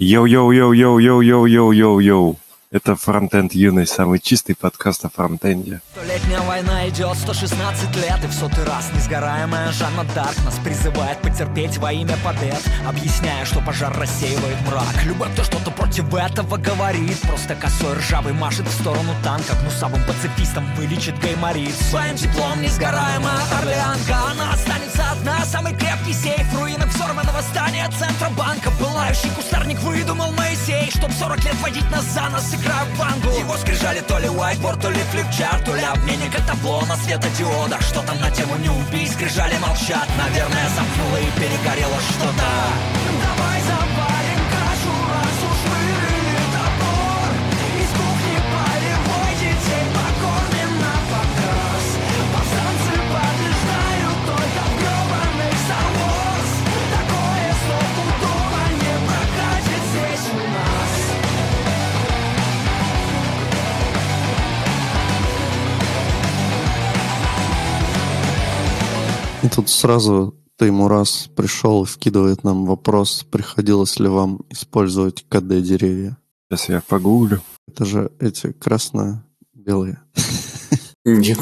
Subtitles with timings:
[0.00, 2.36] 呦呦呦呦呦呦呦呦呦
[2.72, 5.80] Это Фронтенд Юность, самый чистый подкаст о фронтенде.
[5.90, 11.78] Столетняя война идет 116 лет И в сотый раз несгораемая Жанна Дарк Нас призывает потерпеть
[11.78, 15.04] во имя побед Объясняя, что пожар рассеивает мрак.
[15.04, 17.20] Любой, кто что-то против этого говорит.
[17.22, 21.74] Просто косой ржавый машет в сторону танка Гнусавым пацифистам вылечит гайморит.
[21.74, 28.70] Своим теплом несгораемая Орлеанка Она останется одна, самый крепкий сейф В руинах взорванного здания Центробанка.
[28.78, 32.59] Пылающий кустарник выдумал Моисей Чтоб 40 лет водить нас за нас
[32.98, 36.34] бангу Его скрижали то ли whiteboard, то ли флипчарт То ли обменник.
[36.34, 40.08] От на светодиодах Что там на тему не убей, скрижали молчат.
[40.18, 42.48] Наверное, замкнуло и перегорело что-то.
[43.22, 43.89] Давай запалим
[69.54, 76.18] тут сразу ты ему раз пришел и вкидывает нам вопрос, приходилось ли вам использовать КД-деревья.
[76.48, 77.40] Сейчас я погуглю.
[77.68, 80.00] Это же эти красно-белые.
[81.04, 81.38] Нет.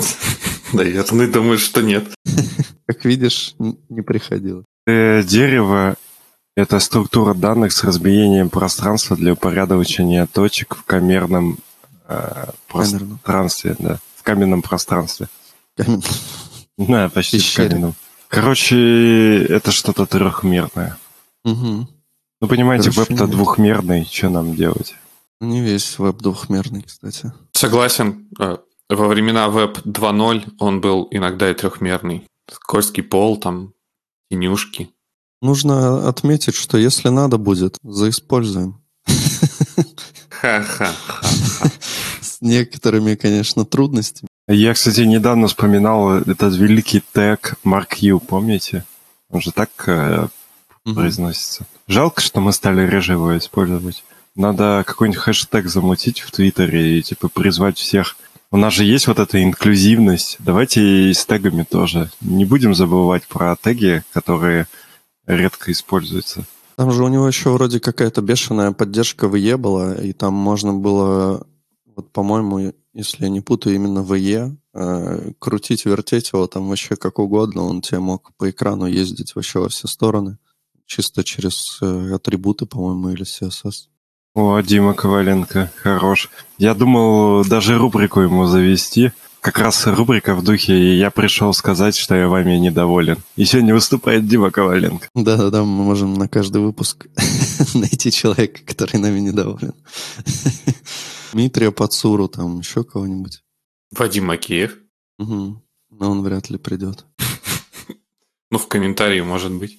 [0.72, 2.04] Наверное, думаю, что нет.
[2.86, 4.64] Как видишь, не приходилось.
[4.86, 5.96] Э, Дерево—
[6.56, 11.58] это структура данных с разбиением пространства для упорядочения точек в камерном
[12.06, 13.18] э, Камерном.
[13.24, 13.76] пространстве.
[13.78, 15.28] Да, в каменном пространстве.
[16.78, 17.92] Да, почти Пещере.
[18.28, 20.96] Короче, это что-то трехмерное.
[21.44, 21.88] Мгм.
[22.40, 23.30] Ну, понимаете, Короче, веб-то нет.
[23.34, 24.94] двухмерный, что нам делать?
[25.40, 27.32] Не весь веб двухмерный, кстати.
[27.52, 28.28] Согласен.
[28.38, 32.26] Э, Во времена Web 2.0 он был иногда и трехмерный.
[32.50, 33.74] Скользкий пол, там,
[34.30, 34.90] тенюшки.
[35.42, 38.80] Нужно отметить, что если надо будет, заиспользуем.
[40.30, 40.92] Ха-ха.
[42.20, 44.28] С некоторыми, конечно, трудностями.
[44.48, 48.84] Я, кстати, недавно вспоминал этот великий тег Mark U, помните?
[49.30, 50.26] Он же так э,
[50.86, 50.94] Мгм.
[50.94, 51.66] произносится.
[51.86, 54.04] Жалко, что мы стали реже его использовать.
[54.34, 58.16] Надо какой-нибудь хэштег замутить в Твиттере и типа призвать всех.
[58.50, 60.36] У нас же есть вот эта инклюзивность.
[60.38, 62.10] Давайте и с тегами тоже.
[62.22, 64.66] Не будем забывать про теги, которые
[65.26, 66.44] редко используются.
[66.76, 71.46] Там же у него еще вроде какая-то бешеная поддержка VE была, и там можно было,
[71.96, 77.20] вот, по-моему, если я не путаю, именно VE, э, крутить, вертеть его там вообще как
[77.20, 80.38] угодно, он тебе мог по экрану ездить вообще во все стороны,
[80.84, 83.86] чисто через э, атрибуты, по-моему, или CSS.
[84.34, 86.28] О, Дима Коваленко, хорош.
[86.58, 89.12] Я думал даже рубрику ему завести.
[89.40, 93.18] Как раз рубрика в духе «Я пришел сказать, что я вами недоволен».
[93.36, 95.08] И сегодня выступает Дима Коваленко.
[95.14, 97.06] Да-да-да, мы можем на каждый выпуск
[97.74, 99.74] найти человека, который нами недоволен.
[101.32, 103.42] Дмитрия Пацуру, там еще кого-нибудь.
[103.96, 104.76] Вадим Макеев.
[105.18, 105.62] Мгм.
[105.90, 107.04] Но он вряд ли придет.
[108.50, 109.78] Ну, в комментарии, может быть.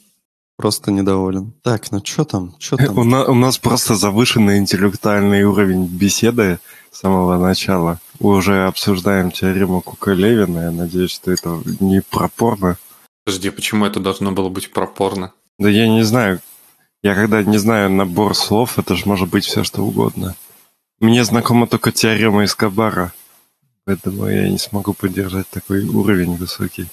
[0.56, 1.54] Просто недоволен.
[1.64, 2.56] Так, ну что там?
[2.60, 3.10] Что У, там?
[3.10, 6.60] на- у нас просто завышенный интеллектуальный уровень беседы
[6.92, 8.00] с самого начала.
[8.20, 10.60] Уже обсуждаем теорему Кука-Левина.
[10.66, 12.78] Я надеюсь, что это не пропорно.
[13.26, 15.34] Подожди, почему это должно было быть пропорно?
[15.58, 16.40] Да я не знаю.
[17.02, 20.36] Я когда не знаю набор слов, это же может быть все что угодно.
[21.00, 23.14] Мне знакома только теорема Эскобара.
[23.86, 26.88] Поэтому я не смогу поддержать такой уровень высокий.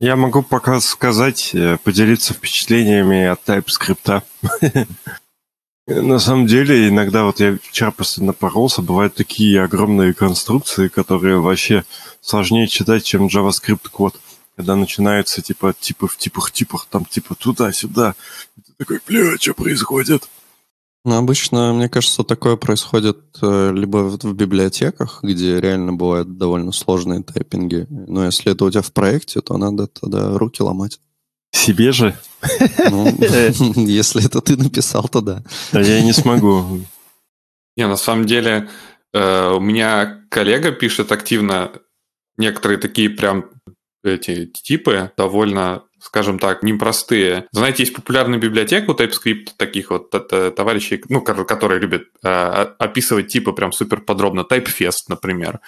[0.00, 4.22] Я могу пока сказать, э, поделиться впечатлениями от TypeScript.
[5.88, 11.84] На самом деле, иногда вот я вчера просто напоролся, бывают такие огромные конструкции, которые вообще
[12.20, 14.20] сложнее читать, чем JavaScript код.
[14.54, 18.14] Когда начинаются типа типы в типах типах, там типа туда-сюда.
[18.54, 20.28] Ты такой, бля, что происходит?
[21.04, 27.22] Ну, обычно, мне кажется, такое происходит э, либо в, библиотеках, где реально бывают довольно сложные
[27.22, 27.86] тайпинги.
[27.88, 31.00] Но если это у тебя в проекте, то надо тогда руки ломать.
[31.52, 32.18] Себе же?
[32.90, 33.06] Ну,
[33.76, 35.42] если это ты написал, то да.
[35.72, 36.80] Да я не смогу.
[37.76, 38.68] Не, на самом деле,
[39.14, 41.72] э, у меня коллега пишет активно
[42.36, 43.46] некоторые такие прям
[44.02, 47.46] эти типы довольно, скажем так, непростые.
[47.52, 52.28] Знаете, есть популярная библиотека у TypeScript таких вот т- товарищей, ну, ко- которые любят э,
[52.78, 54.40] описывать типы прям супер подробно.
[54.50, 55.60] TypeFest, например.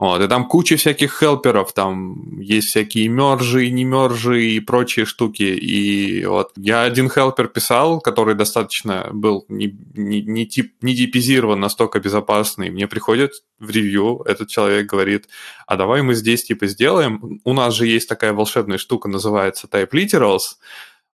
[0.00, 5.42] Вот, и там куча всяких хелперов, там есть всякие мержи, не мержи и прочие штуки.
[5.42, 11.60] И вот я один хелпер писал, который достаточно был не, не, не, тип, не типизирован,
[11.60, 12.70] настолько безопасный.
[12.70, 15.28] Мне приходит в ревью, этот человек говорит,
[15.66, 17.40] а давай мы здесь типа сделаем.
[17.44, 20.56] У нас же есть такая волшебная штука, называется Type Literals.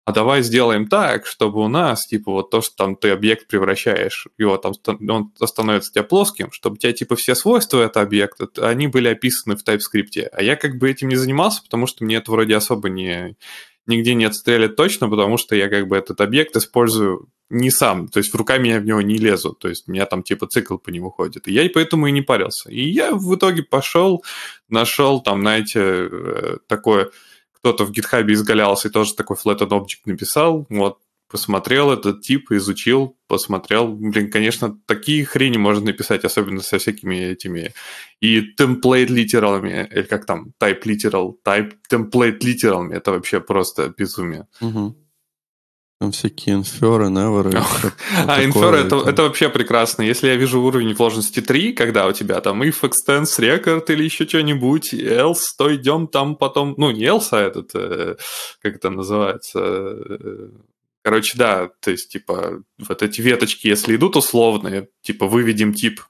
[0.05, 4.27] А давай сделаем так, чтобы у нас, типа, вот то, что там ты объект превращаешь,
[4.37, 4.73] его там,
[5.07, 9.07] он становится у тебя плоским, чтобы у тебя, типа, все свойства этого объекта, они были
[9.07, 10.27] описаны в TypeScript.
[10.31, 13.37] А я как бы этим не занимался, потому что мне это вроде особо не,
[13.87, 18.17] нигде не отстрелят точно, потому что я как бы этот объект использую не сам, то
[18.17, 20.89] есть руками я в него не лезу, то есть у меня там типа цикл по
[20.89, 21.47] нему ходит.
[21.47, 22.71] И я поэтому и не парился.
[22.71, 24.23] И я в итоге пошел,
[24.69, 27.11] нашел там, знаете, э, такое
[27.63, 30.97] кто-то в гитхабе изгалялся и тоже такой flattened object написал, вот,
[31.29, 33.87] посмотрел этот тип, изучил, посмотрел.
[33.87, 37.73] Блин, конечно, такие хрени можно написать, особенно со всякими этими
[38.19, 42.95] и template литералами, или как там, type literal, type template литералами.
[42.95, 44.45] Это вообще просто безумие.
[44.59, 44.95] Угу.
[46.03, 47.63] Там всякие инферы, неверы.
[48.27, 50.01] А, инферы это, это вообще прекрасно.
[50.01, 54.27] Если я вижу уровень сложности 3, когда у тебя там if extends record или еще
[54.27, 58.17] что-нибудь, else, то идем там потом, ну не else, а этот, э,
[58.61, 60.49] как это называется, э,
[61.03, 66.01] Короче, да, то есть, типа, вот эти веточки, если идут условные, типа, выведем тип,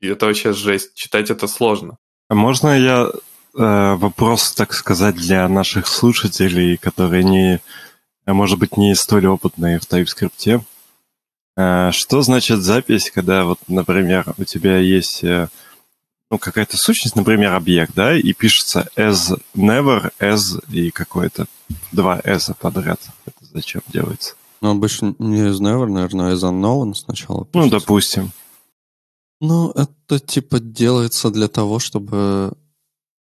[0.00, 0.94] и это вообще жесть.
[0.94, 1.96] Читать это сложно.
[2.28, 3.10] А можно я
[3.56, 7.60] э, вопрос, так сказать, для наших слушателей, которые не
[8.26, 10.64] может быть, не столь опытные в TypeScript.
[11.56, 15.48] А, что значит запись, когда, вот, например, у тебя есть э,
[16.32, 21.44] ну, какая-то сущность, например, объект, да, и пишется as never, as и какое-то
[21.92, 23.00] два as подряд.
[23.26, 24.34] Это зачем делается?
[24.62, 27.44] Ну, обычно не as never, наверное, as unknown сначала.
[27.44, 27.58] Пишется.
[27.58, 28.32] Ну, допустим.
[29.42, 32.54] Ну, это, типа, делается для того, чтобы...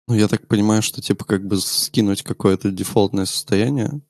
[0.07, 4.01] Ну, я так понимаю, что, типа, как бы скинуть какое-то дефолтное состояние,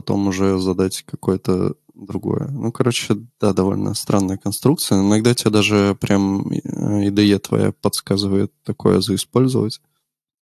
[0.00, 2.48] потом уже задать какое-то другое.
[2.48, 4.98] Ну, короче, да, довольно странная конструкция.
[4.98, 9.82] Иногда тебе даже прям IDE твоя подсказывает такое заиспользовать.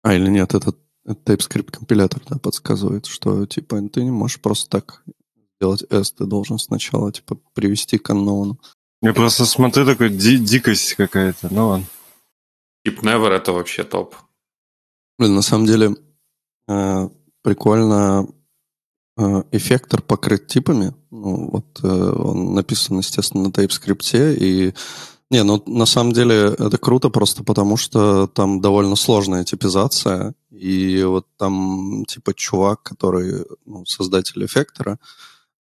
[0.04, 0.74] А, или нет, это,
[1.06, 5.06] это TypeScript компилятор, да, подсказывает, что, типа, ты не можешь просто так
[5.62, 8.58] сделать S, ты должен сначала, типа, привести к unknown.
[9.02, 11.86] Я просто смотрю, такой ди- дикость какая-то, ну ладно.
[12.86, 14.16] Tip Never это вообще топ.
[15.18, 15.96] Блин, на самом деле,
[16.68, 17.10] э,
[17.42, 18.45] прикольно Э,
[19.52, 20.94] эффектор покрыт типами.
[21.12, 24.36] Ну, вот э, он написан, естественно, на TypeScript.
[24.38, 24.74] И
[25.32, 30.34] не, ну на самом деле это круто просто потому, что там довольно сложная типизация.
[30.52, 35.00] И вот там типа чувак, который ну, создатель эффектора,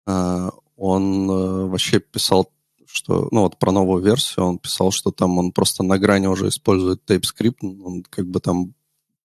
[0.07, 1.27] э, он
[1.71, 2.51] вообще писал
[2.87, 6.49] что, ну вот про новую версию, он писал, что там он просто на грани уже
[6.49, 8.75] использует TypeScript, он как бы там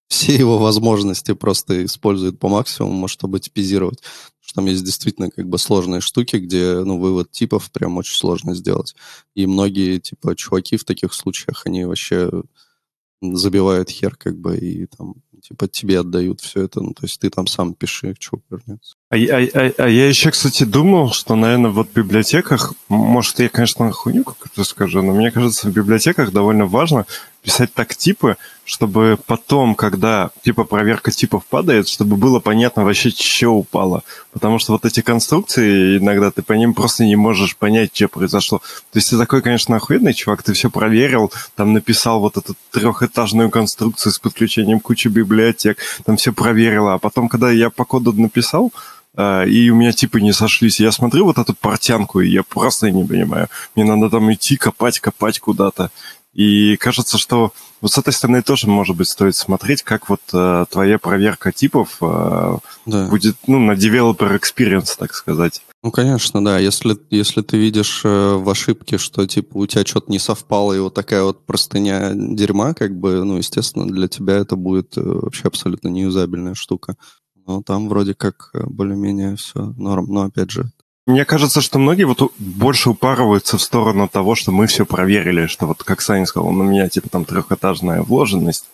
[0.09, 4.01] все его возможности просто использует по максимуму, чтобы типизировать.
[4.41, 8.55] Что там есть действительно как бы сложные штуки, где ну, вывод типов прям очень сложно
[8.55, 8.95] сделать.
[9.35, 12.31] И многие типа чуваки в таких случаях, они вообще
[13.21, 16.81] забивают хер как бы и там типа тебе отдают все это.
[16.81, 18.95] Ну, то есть ты там сам пиши, что вернется.
[19.09, 23.49] А, а, а, а я еще, кстати, думал, что, наверное, вот в библиотеках, может, я,
[23.49, 27.05] конечно, хуйню какую-то скажу, но мне кажется, в библиотеках довольно важно
[27.41, 33.49] писать так типы, чтобы потом, когда типа проверка типов падает, чтобы было понятно вообще, что
[33.49, 34.03] упало.
[34.31, 38.59] Потому что вот эти конструкции, иногда ты по ним просто не можешь понять, что произошло.
[38.91, 43.49] То есть ты такой, конечно, охуенный чувак, ты все проверил, там написал вот эту трехэтажную
[43.49, 48.71] конструкцию с подключением кучи библиотек, там все проверил, а потом, когда я по коду написал,
[49.15, 50.79] а, и у меня типы не сошлись.
[50.79, 53.47] Я смотрю вот эту портянку, и я просто не понимаю.
[53.75, 55.91] Мне надо там идти, копать, копать куда-то.
[56.33, 60.65] И кажется, что вот с этой стороны тоже, может быть, стоит смотреть, как вот э,
[60.69, 63.07] твоя проверка типов э, да.
[63.07, 65.61] будет, ну, на developer experience, так сказать.
[65.81, 66.59] Ну, конечно, да.
[66.59, 70.79] Если, если ты видишь э, в ошибке, что, типа, у тебя что-то не совпало, и
[70.79, 75.47] вот такая вот простыня дерьма, как бы, ну, естественно, для тебя это будет э, вообще
[75.47, 76.95] абсолютно неюзабельная штука.
[77.47, 80.07] Но там вроде как э, более-менее все норм.
[80.09, 80.69] Но, опять же,
[81.09, 85.65] мне кажется, что многие вот больше упарываются в сторону того, что мы все проверили, что
[85.65, 88.65] вот, как Саня сказал, у меня типа там трехэтажная вложенность,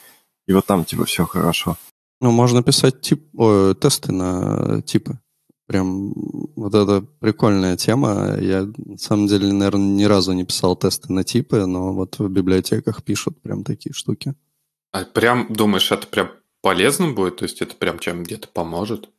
[0.47, 1.77] и вот там типа все хорошо.
[2.21, 5.19] Ну, можно писать тип, о, тесты на типы.
[5.67, 6.13] Прям
[6.55, 8.37] вот это прикольная тема.
[8.39, 12.29] Я, на самом деле, наверное, ни разу не писал тесты на типы, но вот в
[12.29, 14.35] библиотеках пишут прям такие штуки.
[14.91, 17.37] А прям думаешь, это прям полезно будет?
[17.37, 19.09] То есть это прям чем где-то поможет?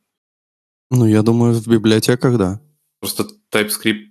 [0.89, 2.61] Ну, я думаю, в библиотеках, да.
[2.99, 4.05] Просто TypeScript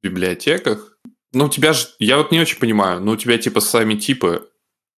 [0.00, 0.98] в библиотеках.
[1.32, 4.48] Ну, у тебя же, я вот не очень понимаю, но у тебя типа сами типы,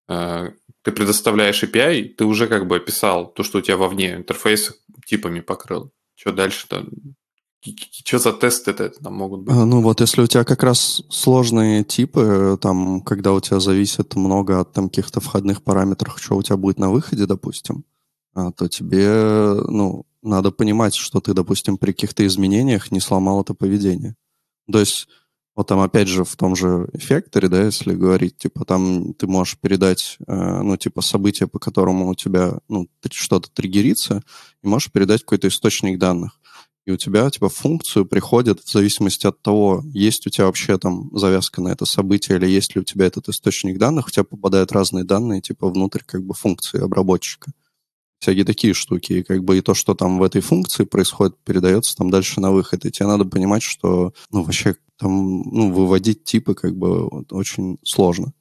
[0.09, 0.51] э,
[0.83, 4.73] ты предоставляешь API, ты уже как бы описал то, что у тебя вовне интерфейс
[5.07, 5.93] типами покрыл.
[6.15, 6.87] Что дальше-то?
[8.05, 9.55] Что за тесты это там могут быть?
[9.55, 14.17] А, ну вот, если у тебя как раз сложные типы, там, когда у тебя зависит
[14.17, 17.85] много от там каких-то входных параметров, что у тебя будет на выходе, допустим,
[18.35, 23.55] а, то тебе, ну, надо понимать, что ты, допустим, при каких-то изменениях не сломал это
[23.55, 24.17] поведение.
[24.71, 25.09] То есть
[25.55, 29.59] вот там, опять же, в том же эффекторе, да, если говорить, типа, там ты можешь
[29.59, 34.23] передать, э, ну, типа, событие, по которому у тебя, ну, что-то триггерится,
[34.63, 36.41] и можешь передать какой-то источник данных.
[36.87, 41.11] И у тебя, типа, функцию приходит в зависимости от того, есть у тебя вообще там
[41.13, 44.73] завязка на это событие, или есть ли у тебя этот источник данных, у тебя попадают
[44.73, 47.53] разные данные, типа, внутрь, как бы, функции обработчика
[48.23, 49.15] всякие такие штуки.
[49.15, 52.53] И как бы и то, что там в этой функции происходит, передается там дальше на
[52.53, 52.85] выход.
[52.85, 58.33] И тебе надо понимать, что ну, вообще там ну, выводить типы как бы очень сложно.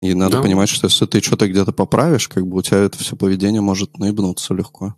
[0.00, 0.42] И надо да.
[0.42, 3.98] понимать, что если ты что-то где-то поправишь, как бы у тебя это все поведение может
[3.98, 4.96] наебнуться легко.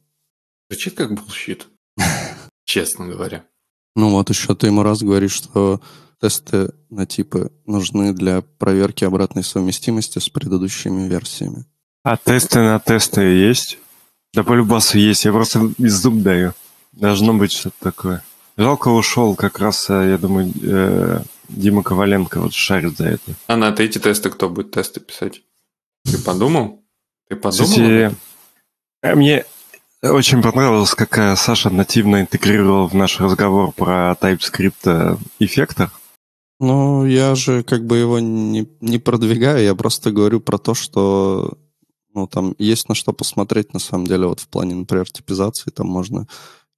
[0.70, 1.68] Звучит как bullshit.
[2.64, 3.44] Честно говоря.
[3.94, 5.82] Ну вот еще ты ему раз говоришь, что
[6.22, 11.66] тесты на типы нужны для проверки обратной совместимости с предыдущими версиями.
[12.04, 13.78] А тесты на тесты есть?
[14.34, 16.52] Да по-любасу есть, я просто из зуб даю.
[16.92, 18.22] Должно быть что-то такое.
[18.58, 23.32] Жалко ушел как раз, э, я думаю, э, Дима Коваленко вот шарит за это.
[23.46, 25.40] А на эти тесты кто будет тесты писать?
[26.04, 26.84] Ты подумал?
[27.28, 27.68] Ты подумал?
[27.70, 28.14] Кстати,
[29.02, 29.46] э, мне
[30.02, 35.90] очень понравилось, как Саша нативно интегрировал в наш разговор про TypeScript эффектор.
[36.60, 41.56] Ну, я же как бы его не, не продвигаю, я просто говорю про то, что
[42.14, 45.88] ну, там есть на что посмотреть, на самом деле, вот в плане, например, типизации, там
[45.88, 46.26] можно,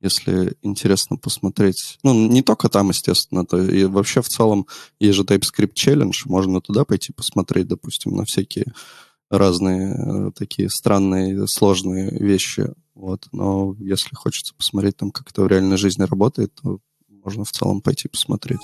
[0.00, 4.66] если интересно посмотреть, ну, не только там, естественно, то и вообще в целом
[4.99, 8.66] есть же TypeScript Challenge, можно туда пойти посмотреть, допустим, на всякие
[9.31, 15.49] разные э, такие странные, сложные вещи, вот, но если хочется посмотреть там, как это в
[15.49, 16.78] реальной жизни работает, то
[17.09, 18.61] можно в целом пойти посмотреть.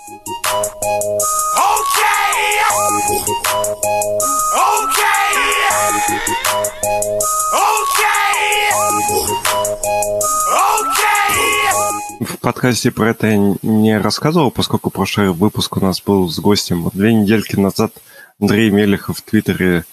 [12.20, 16.82] В подкасте про это я не рассказывал, поскольку прошлый выпуск у нас был с гостем.
[16.82, 17.92] Вот две недельки назад
[18.40, 19.84] Андрей Мелехов в Твиттере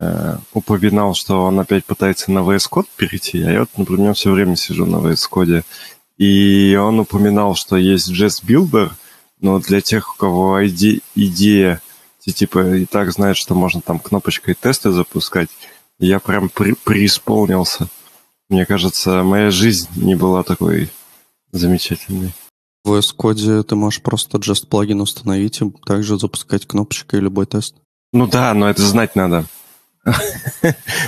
[0.00, 3.42] э, упоминал, что он опять пытается на VS Code перейти.
[3.42, 5.64] А я вот, например, все время сижу на VS Code.
[6.18, 8.90] И он упоминал, что есть Jest Builder,
[9.40, 11.80] но для тех, у кого иде- идея
[12.24, 15.50] те типа и так знают, что можно там кнопочкой тесты запускать.
[15.98, 17.88] я прям при преисполнился.
[18.48, 20.90] Мне кажется, моя жизнь не была такой
[21.52, 22.32] замечательной.
[22.82, 27.76] В VS Code ты можешь просто Just плагин установить и также запускать кнопочкой любой тест.
[28.12, 29.44] Ну да, но это знать надо.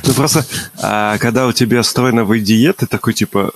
[0.07, 0.45] Ну просто,
[0.81, 3.53] а, когда у тебя встроено в IDE, ты такой типа,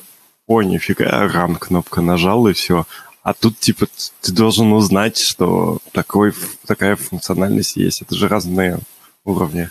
[0.47, 2.87] о, нифига, ран кнопка нажал и все.
[3.23, 3.87] А тут, типа,
[4.23, 6.33] ты должен узнать, что такой,
[6.67, 8.03] такая функциональность есть.
[8.03, 8.79] Это же разные
[9.25, 9.71] уровни.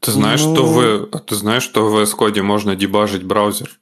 [0.00, 0.54] Ты знаешь, ну...
[0.54, 3.78] что в, ты знаешь, что в VS Code можно дебажить браузер?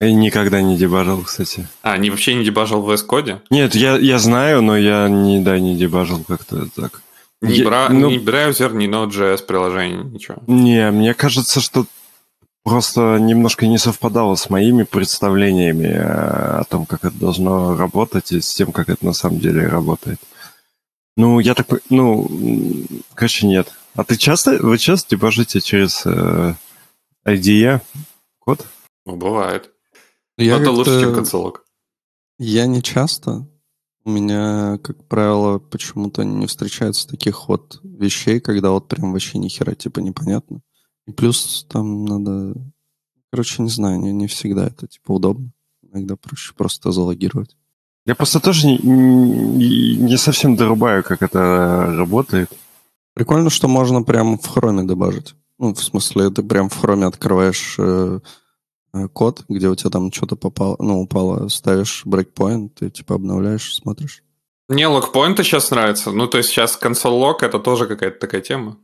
[0.00, 1.68] Я никогда не дебажил, кстати.
[1.82, 3.38] А, не вообще не дебажил в VS Code?
[3.50, 7.02] Нет, я, я знаю, но я не, да, не дебажил как-то так.
[7.42, 7.88] Ни, я, бра...
[7.90, 8.10] ну...
[8.10, 10.38] ни браузер, ни Node.js приложение, ничего.
[10.46, 11.86] Не, мне кажется, что
[12.64, 18.40] просто немножко не совпадало с моими представлениями э, о том, как это должно работать, и
[18.40, 20.20] с тем, как это на самом деле работает.
[21.16, 21.68] Ну, я так...
[21.90, 22.28] Ну,
[23.14, 23.72] короче, нет.
[23.94, 24.58] А ты часто...
[24.58, 26.54] Вы часто дебажите через э,
[27.26, 27.80] IDE
[28.38, 28.66] код?
[29.04, 29.70] Ну, бывает.
[30.38, 31.64] Я Но это лучше, чем консолог.
[32.38, 33.46] Я не часто.
[34.04, 39.48] У меня, как правило, почему-то не встречается таких вот вещей, когда вот прям вообще ни
[39.48, 40.62] хера типа непонятно.
[41.10, 42.54] И плюс там надо...
[43.32, 45.50] Короче, не знаю, не, не всегда это типа удобно.
[45.82, 47.56] Иногда проще просто залогировать.
[48.06, 52.50] Я просто тоже не, не, совсем дорубаю, как это работает.
[53.14, 55.34] Прикольно, что можно прям в хроме добавить.
[55.58, 58.20] Ну, в смысле, ты прям в хроме открываешь э,
[58.94, 63.74] э, код, где у тебя там что-то попало, ну, упало, ставишь брейкпоинт, ты типа обновляешь,
[63.74, 64.22] смотришь.
[64.68, 66.12] Мне локпоинты сейчас нравятся.
[66.12, 68.76] Ну, то есть сейчас консоль лог это тоже какая-то такая тема.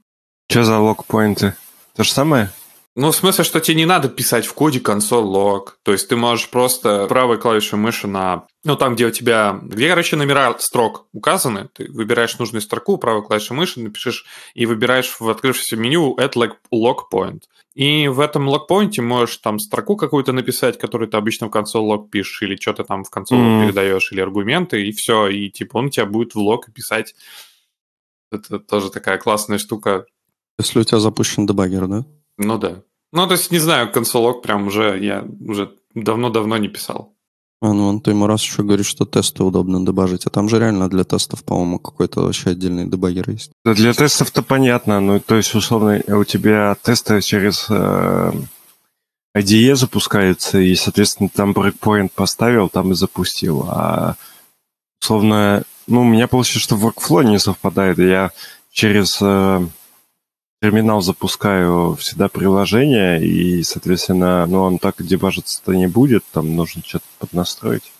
[0.50, 1.54] Что за локпоинты?
[1.96, 2.50] То же самое?
[2.94, 5.72] Ну, в смысле, что тебе не надо писать в коде console log.
[5.82, 8.46] То есть ты можешь просто правой клавишей мыши на...
[8.64, 9.60] Ну, там, где у тебя...
[9.62, 11.68] Где, короче, номера строк указаны.
[11.74, 14.24] Ты выбираешь нужную строку, правой клавишей мыши напишешь
[14.54, 16.32] и выбираешь в открывшемся меню add
[16.72, 17.42] log point.
[17.74, 22.08] И в этом логпоинте можешь там строку какую-то написать, которую ты обычно в console log
[22.08, 23.66] пишешь, или что-то там в console mm.
[23.66, 25.28] передаешь, или аргументы, и все.
[25.28, 27.14] И типа он тебя будет в лог писать.
[28.32, 30.06] Это тоже такая классная штука.
[30.58, 32.04] Если у тебя запущен дебаггер, да?
[32.38, 32.82] Ну да.
[33.12, 37.16] Ну, то есть, не знаю, консолог прям уже я уже давно-давно не писал.
[37.62, 40.26] А, ну, он ты ему раз еще говорит, что тесты удобно дебажить.
[40.26, 43.50] А там же реально для тестов, по-моему, какой-то вообще отдельный дебаггер есть.
[43.64, 45.00] Да для тестов-то понятно.
[45.00, 48.32] Ну, то есть, условно, у тебя тесты через э,
[49.36, 53.64] IDE запускается, и, соответственно, там breakpoint поставил, там и запустил.
[53.68, 54.16] А,
[55.00, 57.98] условно, ну, у меня получилось, что workflow не совпадает.
[57.98, 58.32] Я
[58.70, 59.66] через э,
[60.62, 67.04] терминал запускаю всегда приложение, и, соответственно, ну, он так дебажиться-то не будет, там нужно что-то
[67.18, 67.92] поднастроить.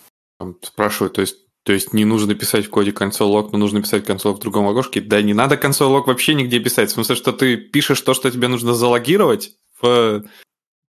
[0.61, 1.37] Спрашиваю, то есть
[1.67, 4.69] то есть не нужно писать в коде console log, но нужно писать console в другом
[4.69, 5.01] окошке.
[5.01, 6.89] Да не надо console log вообще нигде писать.
[6.89, 10.23] В смысле, что ты пишешь то, что тебе нужно залогировать в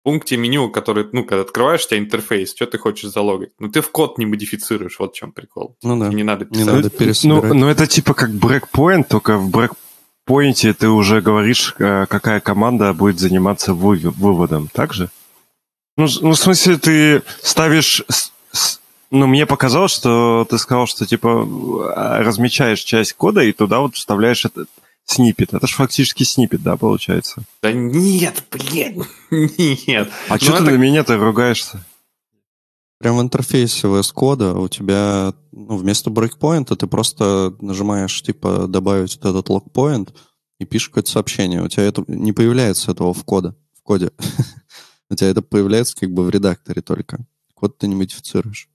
[0.03, 3.53] пункте меню, который, ну, когда открываешь у тебя интерфейс, что ты хочешь залогать.
[3.59, 5.79] Ну, ты в код не модифицируешь, вот в чем прикол.
[5.83, 6.09] Ну да.
[6.09, 6.67] Не надо писать.
[6.67, 6.91] Не надо
[7.25, 9.49] Ну, ну, это типа как breakpoint, только в
[10.27, 15.11] breakpoint ты уже говоришь, э, какая команда будет заниматься выводом, так же?
[15.97, 18.03] Ну, ну в смысле, ты ставишь
[19.13, 21.47] ну, мне показалось, что ты сказал, что, типа,
[21.95, 24.69] размечаешь часть кода и туда вот вставляешь этот
[25.05, 25.55] снипет.
[25.55, 27.43] Это же фактически снипет, да, получается?
[27.63, 30.11] Да нет, блин, нет.
[30.29, 30.73] А ну, что ты это...
[30.73, 31.85] на меня-то ругаешься?
[32.99, 39.17] Прям в интерфейсе VS кода у тебя ну, вместо брейкпоинта ты просто нажимаешь, типа, добавить
[39.17, 40.15] вот этот логпоинт
[40.59, 41.63] и пишешь какое-то сообщение.
[41.63, 43.55] У тебя это не появляется этого в коде.
[43.79, 44.13] В коде.
[45.11, 47.27] у тебя это появляется как бы в редакторе только.
[47.55, 48.69] Код ты не модифицируешь.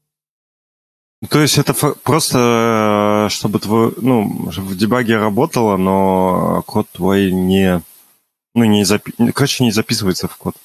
[1.29, 7.83] То есть это просто, э, чтобы твой, ну, в дебаге работало, но код твой не,
[8.55, 9.13] ну, не запи...
[9.31, 10.55] короче, не записывается в код.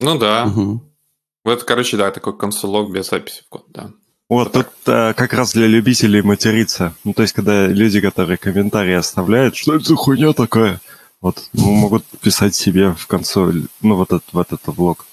[0.00, 0.46] Ну да.
[0.46, 0.82] Угу.
[1.44, 3.90] Вот, короче, да, такой консолог без записи в код, да.
[4.28, 6.94] Вот, вот тут а, как раз для любителей материться.
[7.04, 10.80] Ну, то есть, когда люди, которые комментарии оставляют, что это за хуйня такая,
[11.20, 15.06] вот, ну, могут писать себе в консоль, ну, вот этот, в этот блок.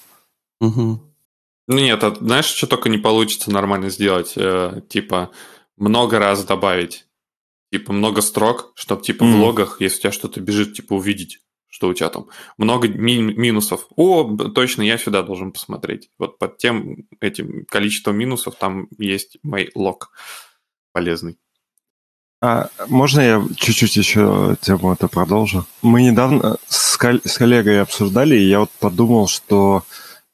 [0.60, 1.02] Угу.
[1.68, 4.34] Ну нет, а знаешь, что только не получится нормально сделать?
[4.36, 5.32] Э, типа,
[5.78, 7.08] много раз добавить.
[7.72, 9.32] Типа, много строк, чтобы, типа, mm.
[9.32, 11.40] в логах, если у тебя что-то бежит, типа, увидеть,
[11.76, 12.28] что у тебя там.
[12.58, 13.88] Много ми- минусов.
[13.98, 14.24] О,
[14.56, 16.10] точно, я сюда должен посмотреть.
[16.18, 20.12] Вот под тем этим количеством минусов там есть мой лог
[20.94, 21.38] полезный.
[22.42, 25.66] А можно я чуть-чуть еще тему это продолжу?
[25.82, 29.84] Мы недавно с, кол- с коллегой обсуждали, и я вот подумал, что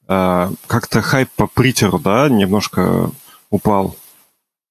[0.07, 3.09] а, как-то хайп по притеру, да, немножко
[3.49, 3.95] упал?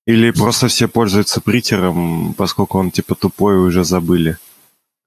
[0.06, 4.38] Или просто все пользуются притером, поскольку он типа тупой уже забыли?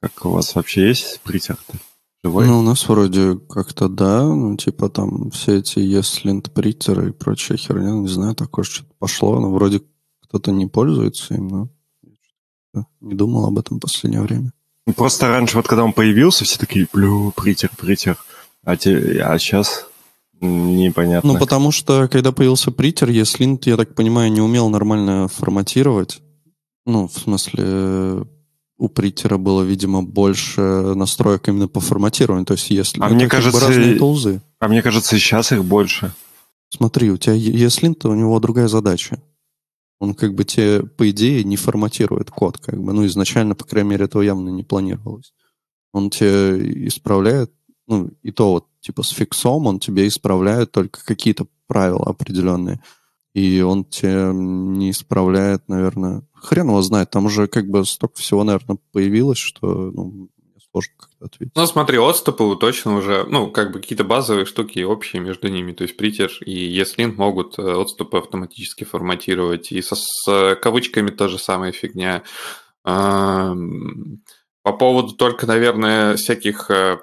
[0.04, 1.78] Как у вас вообще есть притер-то?
[2.26, 2.46] Живой?
[2.46, 7.58] Ну, у нас вроде как-то да, ну, типа там все эти ESLint притеры и прочая
[7.58, 9.82] херня, не знаю, такое что-то пошло, но вроде
[10.20, 11.70] кто-то не пользуется им, но
[13.00, 14.52] не думал об этом в последнее время.
[14.88, 18.18] Ну, просто раньше, вот когда он появился, все такие, блю, притер, притер.
[18.66, 19.86] А, те, а сейчас
[20.42, 21.32] Непонятно.
[21.32, 26.22] Ну, потому что, когда появился притер, ESLint, я так понимаю, не умел нормально форматировать.
[26.86, 28.26] Ну, в смысле,
[28.84, 32.46] у притера было, видимо, больше настроек именно по форматированию.
[32.46, 34.42] То есть, если а мне кажется, как бы разные тулзы.
[34.60, 36.14] А мне кажется, сейчас их больше.
[36.70, 39.24] Смотри, у тебя ESLint, у него другая задача.
[40.00, 42.58] Он как бы тебе, по идее, не форматирует код.
[42.58, 42.92] Как бы.
[42.92, 45.34] Ну, изначально, по крайней мере, этого явно не планировалось.
[45.94, 47.54] Он тебе исправляет,
[47.88, 52.82] ну, и то вот типа с фиксом, он тебе исправляет только какие-то правила определенные.
[53.34, 57.10] И он тебе не исправляет, наверное, хрен его знает.
[57.10, 60.30] Там уже как бы столько всего, наверное, появилось, что ну,
[60.72, 61.56] сложно как-то ответить.
[61.56, 65.72] Ну, смотри, отступы точно уже, ну, как бы какие-то базовые штуки общие между ними.
[65.72, 69.72] То есть Притер и ESLint могут э, отступы автоматически форматировать.
[69.72, 72.24] И со, с кавычками та же самая фигня.
[72.84, 73.56] По
[74.64, 76.98] поводу только, наверное, всяких э,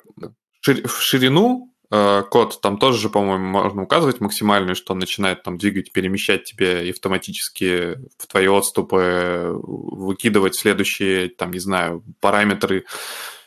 [0.60, 5.92] ширину Э, код там тоже же, по-моему, можно указывать максимальную, что он начинает там двигать,
[5.92, 12.84] перемещать тебе и автоматически в твои отступы выкидывать следующие, там, не знаю, параметры,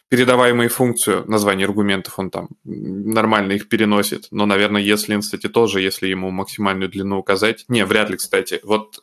[0.09, 4.27] передаваемые функцию, название аргументов он там нормально их переносит.
[4.29, 7.65] Но, наверное, если, кстати, тоже, если ему максимальную длину указать...
[7.67, 8.59] Не, вряд ли, кстати.
[8.63, 8.99] Вот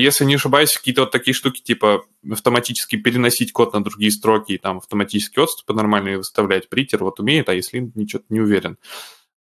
[0.00, 4.58] если не ошибаюсь, какие-то вот такие штуки, типа автоматически переносить код на другие строки и
[4.58, 8.78] там автоматически отступы нормальные выставлять, притер вот умеет, а если ничего не уверен.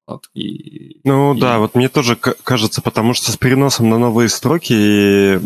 [0.06, 1.40] Вот, и, ну и...
[1.40, 5.38] да, вот мне тоже кажется, потому что с переносом на новые строки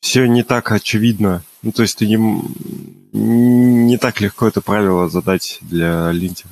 [0.00, 1.42] все не так очевидно.
[1.62, 2.16] Ну, то есть ты не,
[3.12, 6.50] не так легко это правило задать для линтера.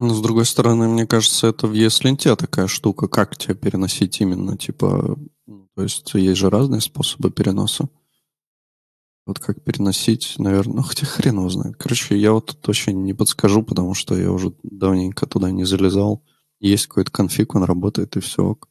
[0.00, 4.56] Но, с другой стороны, мне кажется, это в ESLint такая штука, как тебя переносить именно,
[4.56, 5.18] типа,
[5.78, 7.88] то есть есть же разные способы переноса.
[9.26, 11.76] Вот как переносить, наверное, ну хотя хрен его знает.
[11.76, 16.24] Короче, я вот тут вообще не подскажу, потому что я уже давненько туда не залезал.
[16.58, 18.68] Есть какой-то конфиг, он работает, и все ок.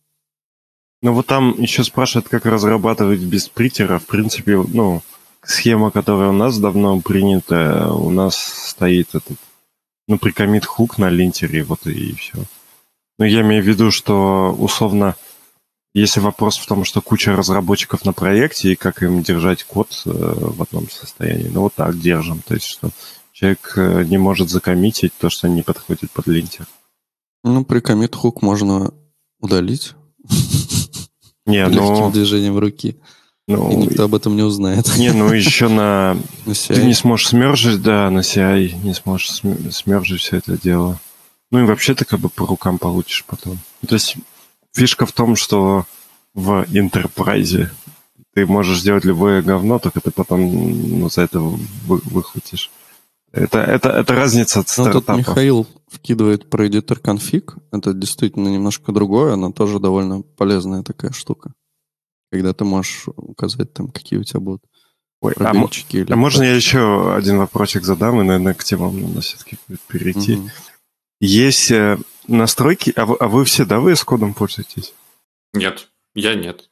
[1.01, 3.99] Ну вот там еще спрашивают, как разрабатывать без притера.
[3.99, 5.01] В принципе, ну,
[5.45, 9.37] схема, которая у нас давно принята, у нас стоит этот
[10.09, 12.37] ну, прикомит хук на линтере, вот и все.
[13.17, 15.15] Ну, я имею в виду, что условно,
[15.99, 20.09] если вопрос в том, что куча разработчиков на проекте, и как им держать код э,
[20.11, 22.41] в одном состоянии, ну вот так держим.
[22.45, 22.91] То есть, что
[23.31, 26.67] человек э, не может закоммитить то, что не подходит под линтер.
[27.43, 28.93] Ну, при commit хук можно
[29.39, 29.93] удалить.
[31.45, 32.11] Не, Легким ну...
[32.11, 32.97] движением руки.
[33.47, 34.97] ну И никто об этом не узнает.
[34.97, 36.15] Не, ну еще на...
[36.45, 36.85] На Ты CI.
[36.85, 40.99] не сможешь смержить, да, на CI не сможешь см- смержить все это дело.
[41.49, 43.57] Ну и вообще ты как бы по рукам получишь потом.
[43.87, 44.17] То есть
[44.77, 45.85] фишка в том, что
[46.33, 47.69] в Enterprise
[48.33, 50.41] ты можешь сделать любое говно, только ты потом
[50.99, 52.69] ну, за это вы- выхватишь.
[53.31, 55.17] Это, это, это разница от Ну, тут стартапа.
[55.17, 57.55] Михаил вкидывает про editor конфиг.
[57.71, 61.53] Это действительно немножко другое, но тоже довольно полезная такая штука.
[62.31, 64.63] Когда ты можешь указать там, какие у тебя будут
[65.19, 65.51] Ой, а,
[65.91, 70.35] или а можно я еще один вопросик задам, и, наверное, к темам надо все-таки перейти.
[70.35, 70.51] Мгм.
[71.19, 74.93] Есть э, настройки, а вы, а вы все, да, вы с кодом пользуетесь?
[75.53, 76.69] Нет, я нет.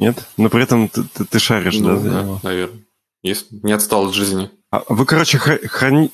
[0.00, 0.26] Нет?
[0.36, 2.40] Но при этом ты, ты- ты шаришь, да, Ну, да, него?
[2.42, 2.80] наверное.
[3.22, 4.50] Если не отстал от жизни.
[4.70, 6.10] А вы, короче, хра- храни...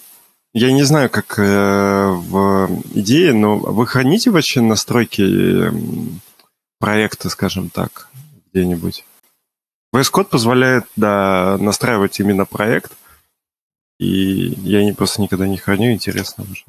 [0.55, 1.43] Я не знаю, как э,
[2.11, 6.21] в идее, но вы храните вообще настройки м,
[6.81, 8.09] проекта, скажем так,
[8.53, 9.05] где-нибудь?
[9.95, 12.93] VS Code позволяет, да, настраивать именно проект,
[13.99, 16.65] и я не, просто никогда не храню, интересно уже.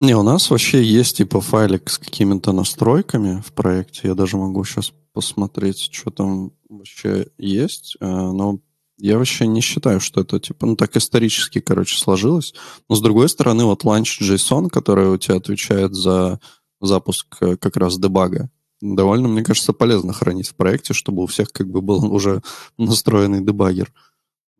[0.00, 4.08] Не, у нас вообще есть типа файлик с какими-то настройками в проекте.
[4.08, 7.96] Я даже могу сейчас посмотреть, что там вообще есть.
[8.00, 8.60] Э, Но
[8.98, 12.54] я вообще не считаю, что это типа, ну так исторически, короче, сложилось.
[12.88, 16.38] Но с другой стороны, вот Launch.json, который у тебя отвечает за
[16.80, 21.52] запуск э, как раз дебага, довольно, мне кажется, полезно хранить в проекте, чтобы у всех
[21.52, 22.42] как бы был уже
[22.76, 23.92] настроенный дебагер.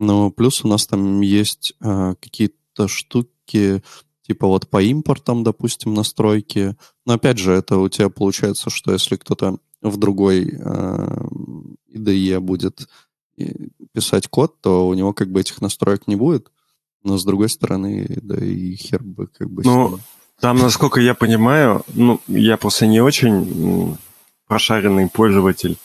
[0.01, 3.83] Но плюс у нас там есть э, какие-то штуки,
[4.29, 6.75] типа вот по импортам, допустим, настройки.
[7.07, 11.17] Но опять же, это у тебя получается, что если кто-то в другой э,
[11.95, 12.87] IDE будет
[13.39, 13.45] э,
[13.91, 16.51] писать код, то у него как бы этих настроек не будет.
[17.01, 19.63] Но с другой стороны, да и хер бы как бы...
[19.65, 19.97] Ну.
[20.39, 23.97] Там, насколько я понимаю, ну, я просто не очень
[24.47, 25.77] прошаренный пользователь,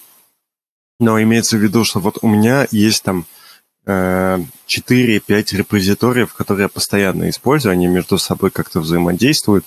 [1.01, 3.25] но имеется в виду, что вот у меня есть там
[3.87, 9.65] 4-5 репозиториев, которые я постоянно использую, они между собой как-то взаимодействуют,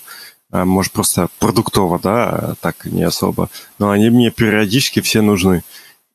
[0.50, 5.62] а, может, просто продуктово, да, так не особо, но они мне периодически все нужны.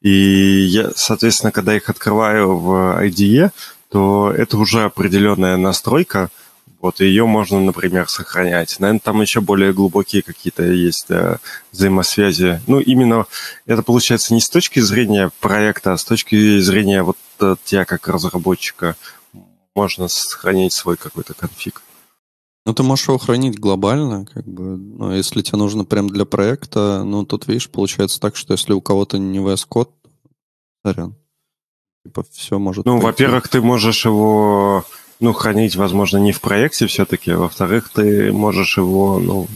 [0.02, 3.52] И я, соответственно, когда их открываю в IDE,
[3.90, 6.30] то это уже определенная настройка,
[6.84, 8.78] вот, и ее можно, например, сохранять.
[8.78, 11.38] Наверное, там еще более глубокие какие-то есть э,
[11.72, 12.62] взаимосвязи.
[12.68, 13.26] Ну, именно
[13.66, 18.10] это получается не с точки зрения проекта, а с точки зрения вот э, тебя как
[18.10, 18.98] разработчика.
[19.74, 21.84] Можно сохранить свой какой-то конфиг.
[22.66, 27.06] Ну, ты можешь его хранить глобально, как бы, но если тебе нужно прям для проекта,
[27.06, 29.90] ну, тут, видишь, получается так, что если у кого-то не VS Code,
[30.86, 31.16] сорян,
[32.06, 33.06] типа, все может Ну, пойти.
[33.06, 34.84] во-первых, ты можешь его,
[35.24, 39.48] ну, хранить, возможно, не в проекте все-таки, а во-вторых, ты можешь его, ну,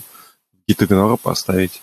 [0.70, 1.82] gitignore поставить.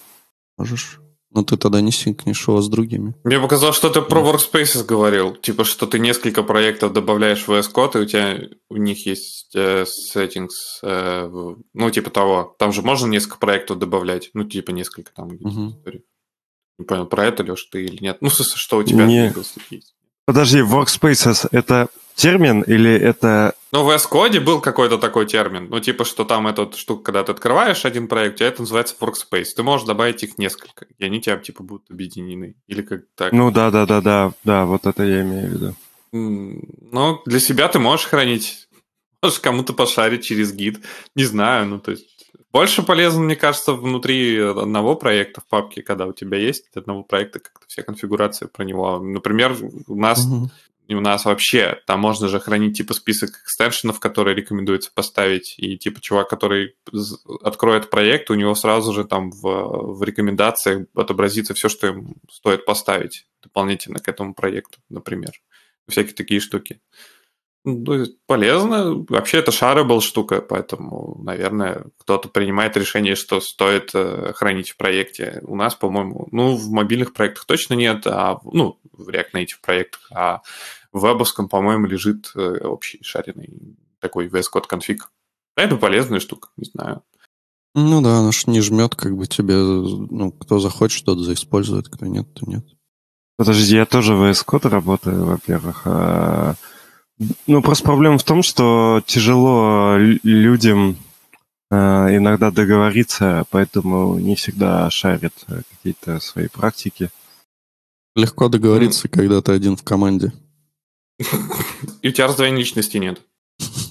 [0.57, 1.01] Можешь.
[1.31, 3.15] Но ты тогда не синкнешь его с другими.
[3.25, 5.35] Мне показалось, что ты про Workspaces говорил.
[5.35, 8.39] Типа, что ты несколько проектов добавляешь в VS Code, и у тебя
[8.71, 10.49] у них есть э, settings,
[10.83, 12.55] э, в- ну, типа того.
[12.59, 14.31] Там же можно несколько проектов добавлять.
[14.33, 15.35] Ну, типа несколько там.
[15.37, 16.05] историй.
[16.79, 18.19] Не понял, про это, Леш, ты или нет?
[18.21, 19.33] Ну, в смысле, что у тебя Не.
[19.71, 19.95] есть.
[20.27, 23.55] Подожди, workspaces— это термин или это...
[23.73, 25.69] Ну, в Code был какой-то такой термин.
[25.69, 28.95] Ну, типа, что там эта штука, когда ты открываешь один проект, у тебя это называется
[29.01, 29.49] Workspace.
[29.57, 32.55] Ты можешь добавить их несколько, и они тебя, типа, будут объединены.
[32.69, 33.33] Или как так.
[33.33, 35.75] Ну, да-да-да-да, да, вот это я имею в виду.
[36.13, 38.69] Ну, для себя ты можешь хранить.
[39.23, 40.81] Можешь кому-то пошарить через гид.
[41.17, 42.14] Не знаю, ну, то есть...
[42.55, 47.41] Больше полезно, мне кажется, внутри одного проекта в папке, когда у тебя есть одного проекта
[47.41, 49.01] как-то все конфигурации про него.
[49.01, 49.57] Например,
[49.89, 50.53] у нас Мгм.
[50.87, 55.77] и у нас вообще, там можно же хранить типа список экстеншенов, которые рекомендуется поставить, и
[55.77, 56.77] типа чувак, который
[57.43, 62.65] откроет проект, у него сразу же там в, в рекомендациях отобразится все, что им стоит
[62.65, 65.33] поставить дополнительно к этому проекту, например.
[65.89, 66.81] Всякие такие штуки.
[66.83, 66.83] Есть
[68.27, 69.05] полезно.
[69.09, 75.41] Вообще это shareable штука, поэтому, наверное, кто-то принимает решение, что стоит э, хранить в проекте.
[75.45, 80.07] У нас, по-моему, ну, в мобильных проектах точно нет, а ну, в React Native проектах,
[80.13, 80.43] а
[80.93, 85.11] в вебовском, по-моему, лежит э, общий шаренный такой VS Code конфиг.
[85.57, 87.03] Это полезная штука, не знаю.
[87.75, 92.07] Ну да, она ж не жмет, как бы тебе, ну, кто захочет, тот заиспользует, кто
[92.07, 92.65] нет, то нет.
[93.37, 95.83] Подожди, я тоже в VS Code работаю, во-первых.
[95.87, 96.55] а,
[97.47, 100.97] Ну, просто проблема в том, что тяжело лю- людям
[101.71, 107.11] иногда договориться, поэтому не всегда шарит какие-то свои практики.
[108.15, 109.11] Легко договориться, mm.
[109.11, 110.33] когда ты один в команде.
[112.03, 113.21] И у тебя раздвоения личности нет.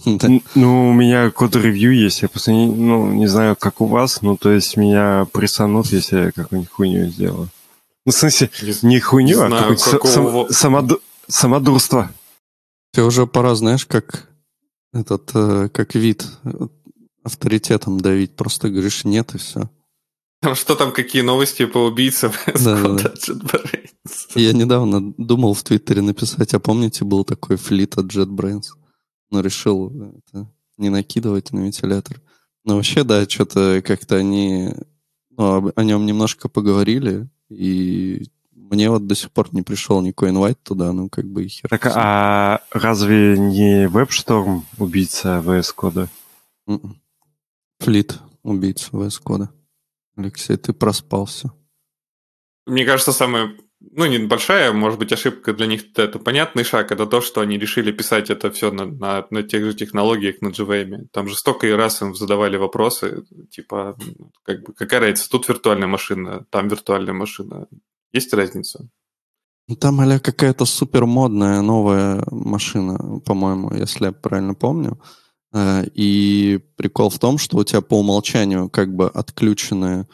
[0.56, 2.22] Ну, у меня код-ревью есть.
[2.22, 4.22] Я просто не, ну, не знаю, как у вас.
[4.22, 7.50] Ну, то есть меня прессанут, если я какую-нибудь хуйню сделаю.
[8.06, 8.50] Ну, в смысле,
[8.82, 10.54] не хуйню, а какое-нибудь
[11.30, 12.12] самодурство.
[12.94, 14.30] Тебе уже пора, знаешь, как
[14.94, 16.28] этот, э, как вид
[17.24, 18.36] авторитетом давить.
[18.36, 19.70] Просто говоришь нет и все.
[20.42, 22.32] Там что там, какие новости по убийцам?
[22.64, 23.60] Да, да, да.
[24.36, 28.66] Я недавно думал в Твиттере написать, а помните, был такой флит от JetBrains?
[29.32, 32.22] Но решил это не накидывать на вентилятор.
[32.66, 34.74] Но вообще, да, что-то как-то они
[35.38, 38.28] ну, о нем немножко поговорили, и
[38.74, 41.70] мне вот до сих пор не пришел никакой инвайт туда, ну как бы и хер.
[41.70, 46.10] Так, а разве не WebStorm убийца VS Кода?
[46.68, 47.00] М-м.
[47.80, 49.50] Флит убийца VS Кода.
[50.16, 51.52] Алексей, ты проспался.
[52.66, 57.22] Мне кажется, самая, ну, небольшая, может быть, ошибка для них это понятный шаг, это то,
[57.22, 61.10] что они решили писать это все на, на, на тех же технологиях, на JVM.
[61.12, 63.98] Там же столько и раз им задавали вопросы, типа,
[64.44, 67.68] как бы, какая разница, тут виртуальная машина, там виртуальная машина.
[68.14, 68.90] Есть разница?
[69.80, 75.02] Там аля какая-то супер модная новая машина, по-моему, если я правильно помню.
[75.54, 80.08] Э, и прикол в том, что у тебя по умолчанию как бы отключены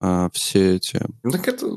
[0.00, 1.76] а, все эти ну, так это...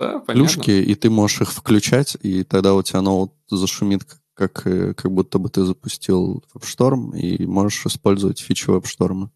[0.00, 4.94] да, плюшки, и ты можешь их включать, и тогда у тебя ноут зашумит, как, э,
[4.94, 9.28] как будто бы ты запустил WebStorm, и можешь использовать фичу WebStorm.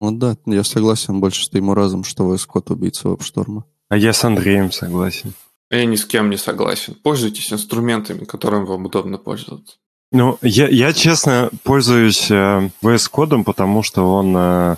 [0.00, 3.62] Вот да, я согласен больше с твоим разом, что VS Code убийца WebStorm.
[3.88, 5.32] А я с Андреем согласен.
[5.70, 6.94] Я ни с кем не согласен.
[6.94, 9.76] Пользуйтесь инструментами, которым вам удобно пользоваться.
[10.10, 14.76] Ну, я, я честно пользуюсь э, VS кодом, потому что он, э,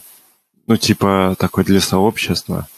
[0.67, 2.69] ну, типа, такой для сообщества.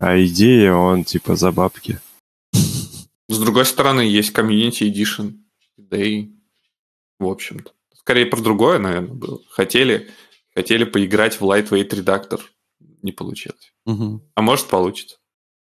[0.00, 2.00] А идея, он, типа, за бабки.
[3.28, 5.34] С другой стороны, есть Community Edition.
[5.76, 6.30] Да и,
[7.20, 7.70] в общем-то.
[7.94, 9.40] Скорее про другое, наверное, было.
[9.48, 10.10] Хотели,
[10.54, 12.40] хотели поиграть в Lightweight редактор.
[13.02, 13.72] Не получилось.
[13.86, 14.32] Угу.
[14.34, 15.18] А может, получится.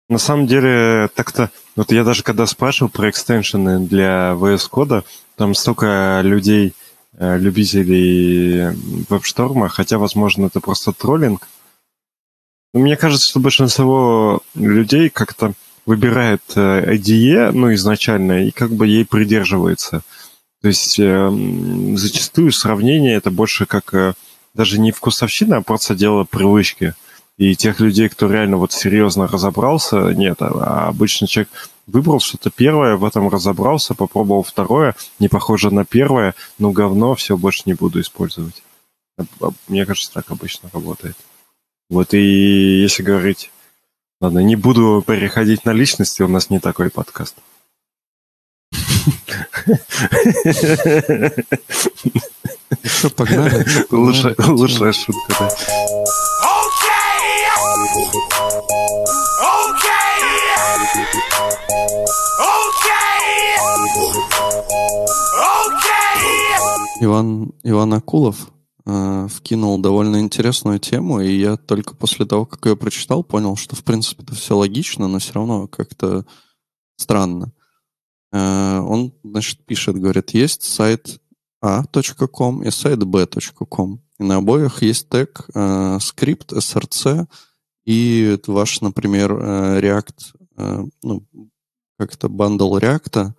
[0.08, 5.54] На самом деле, так-то, вот я даже когда спрашивал про экстеншены для VS Code, там
[5.54, 6.74] столько людей,
[7.18, 8.76] э, любителей
[9.08, 11.48] веб-шторма, хотя, возможно, это просто троллинг.
[12.72, 15.54] Но мне кажется, что большинство людей как-то
[15.86, 20.02] выбирает э, IDE, ну, изначально, и как бы ей придерживается.
[20.62, 21.30] То есть э,
[21.96, 24.16] зачастую сравнение это больше как
[24.54, 26.94] даже не вкусовщина, а просто дело привычки.
[27.38, 30.38] И тех людей, кто реально вот серьезно разобрался, нет.
[30.40, 31.50] А, обычно человек
[31.86, 37.36] выбрал что-то первое, в этом разобрался, попробовал второе, не похоже на первое, ну говно, все,
[37.36, 38.62] больше не буду использовать.
[39.68, 41.16] Мне кажется, так обычно работает.
[41.90, 43.50] Вот и если говорить...
[44.18, 47.36] Ладно, не буду переходить на личности, у нас не такой подкаст.
[52.82, 53.66] Что, погнали?
[53.90, 55.50] Лучшая шутка, да.
[67.00, 68.50] Иван, Иван Акулов
[68.86, 73.76] э, вкинул довольно интересную тему, и я только после того, как ее прочитал, понял, что
[73.76, 76.24] в принципе это все логично, но все равно как-то
[76.96, 77.52] странно.
[78.32, 81.20] Э, он, значит, пишет, говорит, есть сайт
[81.62, 84.00] a.com и сайт b.com.
[84.18, 87.26] И на обоих есть тег э, script src
[87.84, 91.26] и ваш, например, э, React, э, ну,
[91.98, 93.32] как это, bundle React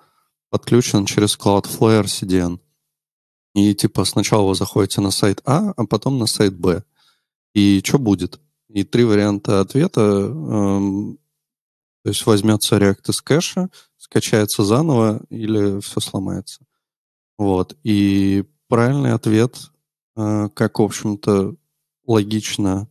[0.49, 2.59] подключен через Cloudflare CDN.
[3.57, 6.83] И типа сначала вы заходите на сайт А, а потом на сайт Б.
[7.55, 8.39] И что будет?
[8.69, 10.01] И три варианта ответа.
[10.01, 11.17] Эм,
[12.03, 16.65] то есть возьмется React из кэша, скачается заново или все сломается.
[17.39, 17.75] Вот.
[17.83, 19.71] И правильный ответ,
[20.15, 21.55] э, как, в общем-то,
[22.05, 22.87] логично,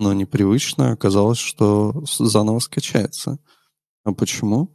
[0.00, 3.38] но непривычно, оказалось, что заново скачается.
[4.02, 4.74] А почему?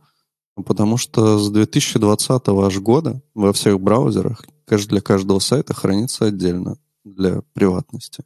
[0.56, 7.42] Потому что с 2020 аж года во всех браузерах для каждого сайта хранится отдельно для
[7.54, 8.24] приватности.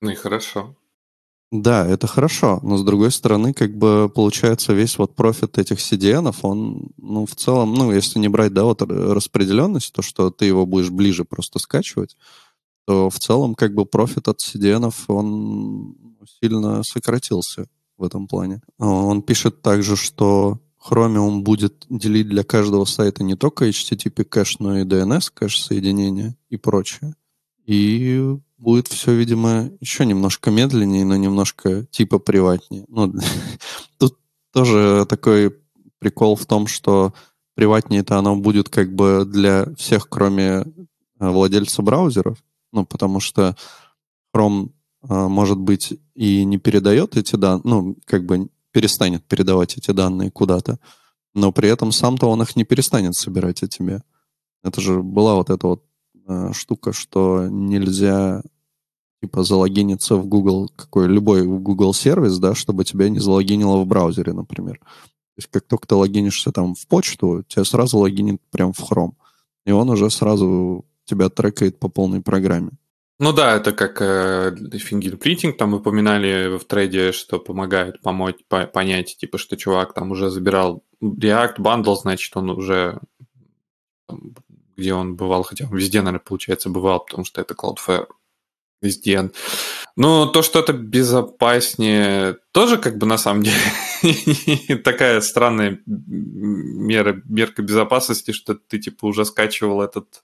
[0.00, 0.76] Ну и хорошо.
[1.52, 6.32] Да, это хорошо, но с другой стороны, как бы получается весь вот профит этих CDN,
[6.42, 10.64] он, ну, в целом, ну, если не брать, да, вот распределенность, то, что ты его
[10.64, 12.16] будешь ближе просто скачивать,
[12.86, 15.96] то в целом, как бы, профит от CDN, он
[16.40, 17.66] сильно сократился
[17.98, 18.62] в этом плане.
[18.78, 24.78] Он пишет также, что Chromium будет делить для каждого сайта не только HTTP кэш, но
[24.78, 27.14] и DNS кэш соединения и прочее.
[27.66, 32.84] И будет все, видимо, еще немножко медленнее, но немножко типа приватнее.
[32.88, 33.12] Ну,
[33.98, 34.18] тут
[34.52, 35.56] тоже такой
[35.98, 37.12] прикол в том, что
[37.54, 40.64] приватнее-то оно будет как бы для всех, кроме э,
[41.18, 42.38] владельца браузеров.
[42.72, 43.56] Ну, потому что
[44.34, 44.70] Chrome,
[45.02, 50.30] э, может быть, и не передает эти данные, ну, как бы перестанет передавать эти данные
[50.30, 50.78] куда-то,
[51.34, 54.02] но при этом сам-то он их не перестанет собирать о тебе.
[54.62, 55.84] Это же была вот эта вот
[56.26, 58.42] э, штука, что нельзя
[59.22, 64.32] типа залогиниться в Google, какой любой Google сервис, да, чтобы тебя не залогинило в браузере,
[64.32, 64.78] например.
[64.78, 69.12] То есть как только ты логинишься там в почту, тебя сразу логинит прям в Chrome.
[69.66, 72.72] И он уже сразу тебя трекает по полной программе.
[73.20, 79.18] Ну да, это как э, фингерпринтинг, там упоминали в трейде, что помогает помочь, по, понять,
[79.18, 82.98] типа, что чувак там уже забирал React Bundle, значит, он уже
[84.78, 88.06] где он бывал, хотя он везде, наверное, получается, бывал, потому что это Cloudflare
[88.80, 89.30] везде.
[89.96, 97.60] Но то, что это безопаснее, тоже как бы на самом деле такая странная мера, мерка
[97.60, 100.22] безопасности, что ты типа уже скачивал этот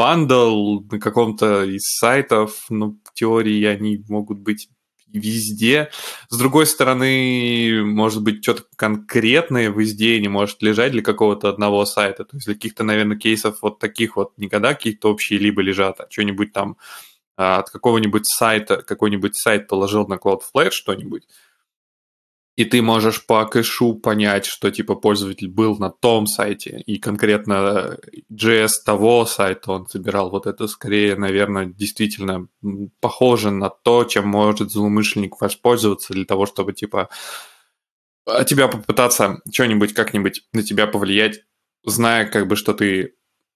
[0.00, 4.70] bundle на каком-то из сайтов, но в теории они могут быть
[5.12, 5.90] везде.
[6.30, 12.24] С другой стороны, может быть, что-то конкретное везде не может лежать для какого-то одного сайта.
[12.24, 16.06] То есть для каких-то, наверное, кейсов вот таких вот никогда какие-то общие либо лежат, а
[16.08, 16.78] что-нибудь там
[17.36, 21.24] а, от какого-нибудь сайта, какой-нибудь сайт положил на Cloudflare что-нибудь,
[22.56, 27.98] и ты можешь по кэшу понять, что типа пользователь был на том сайте, и конкретно
[28.30, 30.30] JS того сайта он собирал.
[30.30, 32.48] Вот это скорее, наверное, действительно
[33.00, 37.08] похоже на то, чем может злоумышленник воспользоваться для того, чтобы типа
[38.26, 41.40] от тебя попытаться что-нибудь как-нибудь на тебя повлиять,
[41.84, 43.14] зная как бы, что ты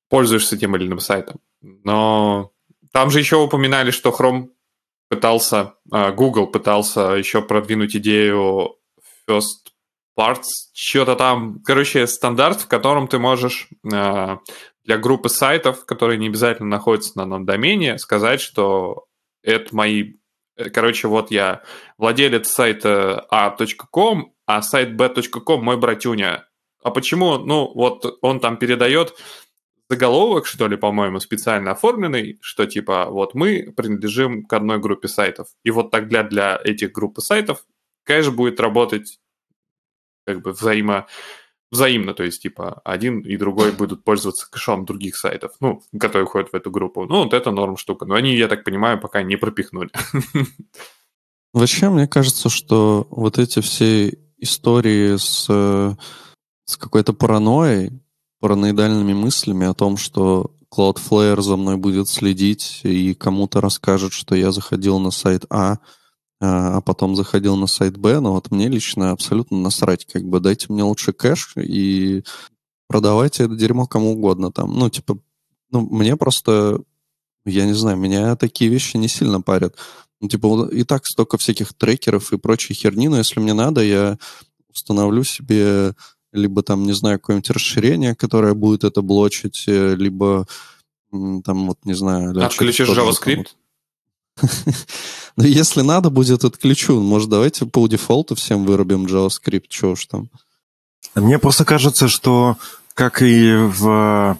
[0.08, 1.40] пользуешься тем или иным сайтом.
[1.60, 2.52] Но
[2.92, 4.48] там же еще упоминали, что Chrome
[5.08, 8.76] пытался, а, Google пытался еще продвинуть идею
[9.28, 9.72] First
[10.18, 14.36] Parts, что-то там, короче, стандарт, в котором ты можешь э,
[14.84, 19.06] для группы сайтов, которые не обязательно находятся на, на домене, сказать, что
[19.42, 20.14] это мои...
[20.56, 21.62] Э, короче, вот я
[21.98, 26.46] владелец сайта a.com, а сайт b.com мой братюня.
[26.82, 27.38] А почему?
[27.38, 29.14] Ну, вот он там передает
[29.88, 35.48] заголовок, что ли, по-моему, специально оформленный, что типа вот мы принадлежим к одной группе сайтов.
[35.64, 37.64] И вот тогда для этих групп сайтов
[38.04, 39.18] кэш будет работать
[40.26, 41.06] как бы взаимо,
[41.70, 46.50] взаимно, то есть, типа, один и другой будут пользоваться кэшом других сайтов, ну, которые входят
[46.52, 47.04] в эту группу.
[47.04, 48.06] Ну, вот это норм штука.
[48.06, 49.90] Но они, я так понимаю, пока не пропихнули.
[51.52, 55.46] Вообще, мне кажется, что вот эти все истории с,
[56.64, 58.00] с какой-то паранойей,
[58.40, 64.50] параноидальными мыслями о том, что Cloudflare за мной будет следить и кому-то расскажет, что я
[64.50, 65.78] заходил на сайт А,
[66.40, 70.40] а, а потом заходил на сайт Б, но вот мне лично абсолютно насрать, как бы
[70.40, 72.22] дайте мне лучше кэш и
[72.88, 74.72] продавайте это дерьмо кому угодно там.
[74.78, 75.18] Ну, типа,
[75.70, 76.80] ну, мне просто,
[77.44, 79.76] я не знаю, меня такие вещи не сильно парят.
[80.20, 84.18] Ну, типа, и так столько всяких трекеров и прочей херни, но если мне надо, я
[84.72, 85.94] установлю себе
[86.32, 90.46] либо там, не знаю, какое-нибудь расширение, которое будет это блочить, э, либо
[91.10, 92.44] там, вот, не знаю...
[92.44, 93.48] Отключишь JavaScript?
[95.36, 97.00] Ну, если надо будет, отключу.
[97.00, 100.28] Может, давайте по дефолту всем вырубим JavaScript, что уж там.
[101.16, 102.56] Мне просто кажется, что
[102.94, 104.38] как и в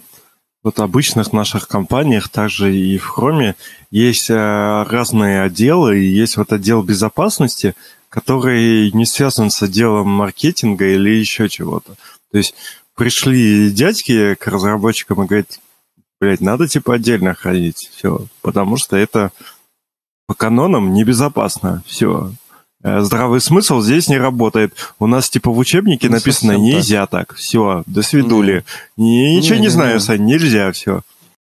[0.63, 3.53] вот обычных наших компаниях, также и в Chrome,
[3.91, 7.75] есть э, разные отделы, и есть вот отдел безопасности,
[8.09, 11.95] который не связан с отделом маркетинга или еще чего-то.
[12.31, 12.55] То есть
[12.95, 15.59] пришли дядьки к разработчикам и говорят,
[16.19, 19.31] блядь, надо типа отдельно ходить, все, потому что это
[20.27, 21.83] по канонам небезопасно.
[21.85, 22.31] Все.
[22.83, 24.73] Э, здравый смысл здесь не работает.
[24.99, 27.29] У нас типа в учебнике не написано нельзя так.
[27.29, 27.37] так.
[27.37, 28.63] Все, до свидули.
[28.97, 29.37] Не.
[29.37, 31.01] Ничего не, не, не знаю, Сань, нельзя, все.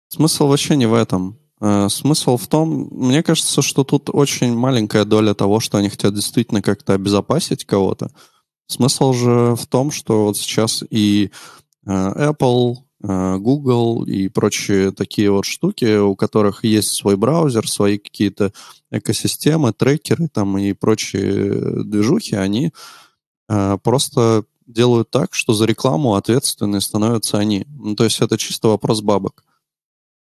[0.08, 1.36] Смысл вообще не в этом.
[1.60, 6.14] Э, смысл в том, мне кажется, что тут очень маленькая доля того, что они хотят
[6.14, 8.10] действительно как-то обезопасить кого-то.
[8.66, 11.30] Смысл же в том, что вот сейчас и
[11.86, 18.52] э, Apple, Google и прочие такие вот штуки, у которых есть свой браузер, свои какие-то
[18.92, 22.72] экосистемы, трекеры там и прочие движухи, они
[23.48, 27.66] э, просто делают так, что за рекламу ответственны становятся они.
[27.68, 29.42] Ну, то есть это чисто вопрос бабок.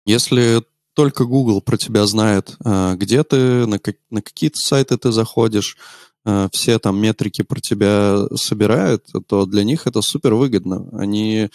[0.06, 0.62] Если
[0.94, 5.76] только Google про тебя знает, э, где ты, на, как, на какие-то сайты ты заходишь,
[6.52, 10.86] все там метрики про тебя собирают, то для них это супер выгодно.
[10.92, 11.48] Они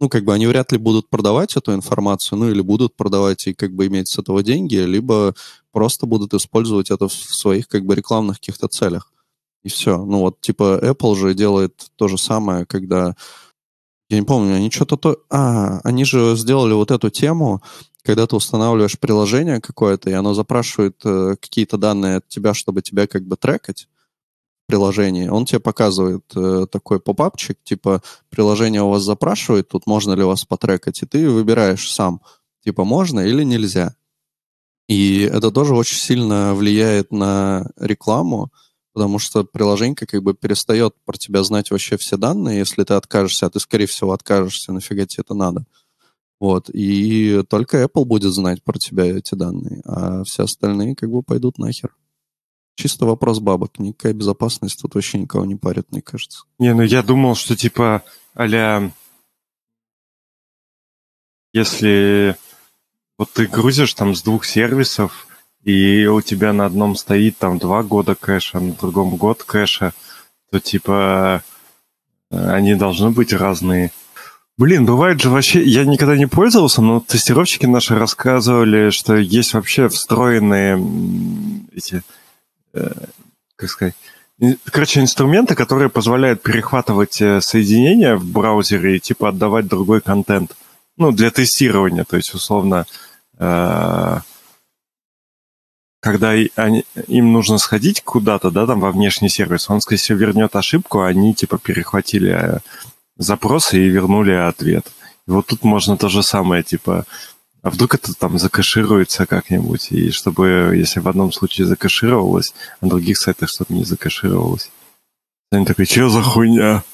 [0.00, 3.54] ну, как бы они вряд ли будут продавать эту информацию, ну, или будут продавать и
[3.54, 5.34] как бы иметь с этого деньги, либо
[5.72, 9.12] просто будут использовать это в своих как бы рекламных каких-то целях.
[9.62, 10.02] И все.
[10.02, 13.14] Ну, вот типа Apple же делает то же самое, когда...
[14.08, 15.18] Я не помню, они что-то то...
[15.28, 17.62] А, они же сделали вот эту тему,
[18.02, 23.06] когда ты устанавливаешь приложение какое-то, и оно запрашивает э, какие-то данные от тебя, чтобы тебя
[23.06, 23.86] как бы трекать
[24.70, 30.22] приложении, он тебе показывает э, такой попапчик, типа, приложение у вас запрашивает, тут можно ли
[30.22, 32.20] вас потрекать, и ты выбираешь сам,
[32.64, 33.96] типа, можно или нельзя.
[34.88, 38.52] И это тоже очень сильно влияет на рекламу,
[38.92, 43.46] потому что приложение как бы перестает про тебя знать вообще все данные, если ты откажешься,
[43.46, 45.64] а ты, скорее всего, откажешься, нафига тебе это надо.
[46.38, 51.22] Вот, и только Apple будет знать про тебя эти данные, а все остальные как бы
[51.24, 51.90] пойдут нахер.
[52.76, 53.78] Чисто вопрос бабок.
[53.78, 56.44] Никакая безопасность тут вообще никого не парит, мне кажется.
[56.58, 58.02] Не, ну я думал, что типа
[58.34, 58.90] а
[61.52, 62.36] если
[63.18, 65.26] вот ты грузишь там с двух сервисов,
[65.62, 69.92] и у тебя на одном стоит там два года кэша, на другом год кэша,
[70.50, 71.42] то типа
[72.30, 73.92] они должны быть разные.
[74.56, 79.88] Блин, бывает же вообще, я никогда не пользовался, но тестировщики наши рассказывали, что есть вообще
[79.88, 80.78] встроенные
[81.74, 82.19] эти Э,
[82.72, 83.94] как сказать,
[84.70, 90.56] короче, инструменты, которые позволяют перехватывать э, соединения в браузере и типа отдавать другой контент.
[90.96, 92.86] Ну, для тестирования, то есть, условно,
[93.38, 94.18] э,
[96.00, 100.56] когда они, им нужно сходить куда-то, да, там во внешний сервис, он, скорее всего, вернет
[100.56, 102.60] ошибку, а они типа перехватили
[103.18, 104.90] запросы и вернули ответ.
[105.28, 107.04] И вот тут можно то же самое, типа,
[107.62, 112.90] а вдруг это там закэшируется как-нибудь, и чтобы, если в одном случае закэшировалось, а на
[112.90, 114.70] других сайтах что-то не закэшировалось.
[115.50, 116.84] Они такой, что за хуйня?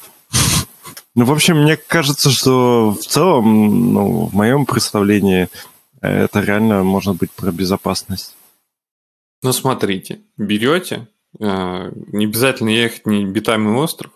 [1.15, 5.49] Ну, в общем, мне кажется, что в целом, ну, в моем представлении,
[6.01, 8.37] это реально может быть про безопасность.
[9.43, 11.09] Ну, смотрите, берете,
[11.39, 14.13] э, не обязательно ехать не битами остров,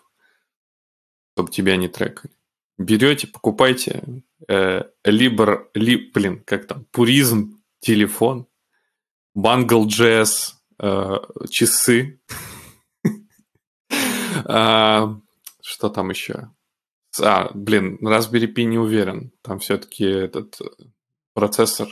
[1.34, 2.34] чтобы тебя не трекали.
[2.80, 8.46] Берете, покупайте э, либо, ли, блин, как там, пуризм, телефон,
[9.36, 11.16] Jazz, э,
[11.50, 12.20] часы.
[14.46, 15.16] А,
[15.60, 16.50] что там еще?
[17.20, 19.32] А, блин, Raspberry Pi не уверен.
[19.42, 20.58] Там все-таки этот
[21.34, 21.88] процессор...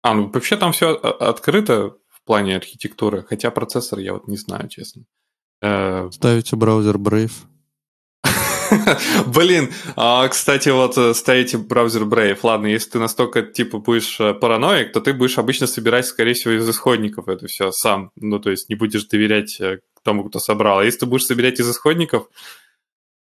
[0.00, 4.68] А, ну вообще там все открыто в плане архитектуры, хотя процессор я вот не знаю,
[4.68, 5.04] честно.
[5.60, 7.32] Э, Ставите браузер Brave.
[9.26, 12.38] Блин, а, кстати, вот э, ставите браузер Brave.
[12.42, 16.54] Ладно, если ты настолько, типа, будешь э, параноик, то ты будешь обычно собирать, скорее всего,
[16.54, 18.10] из исходников это все сам.
[18.16, 20.78] Ну, то есть не будешь доверять э, тому, кто собрал.
[20.78, 22.28] А если ты будешь собирать из исходников,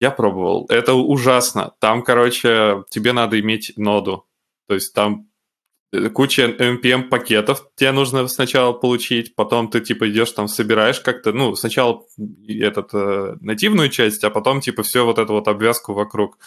[0.00, 0.66] я пробовал.
[0.68, 1.72] Это ужасно.
[1.80, 4.26] Там, короче, тебе надо иметь ноду.
[4.68, 5.28] То есть там
[6.12, 11.54] куча NPM пакетов тебе нужно сначала получить, потом ты типа идешь там собираешь как-то, ну
[11.54, 12.02] сначала
[12.48, 16.38] этот э, нативную часть, а потом типа все вот эту вот обвязку вокруг.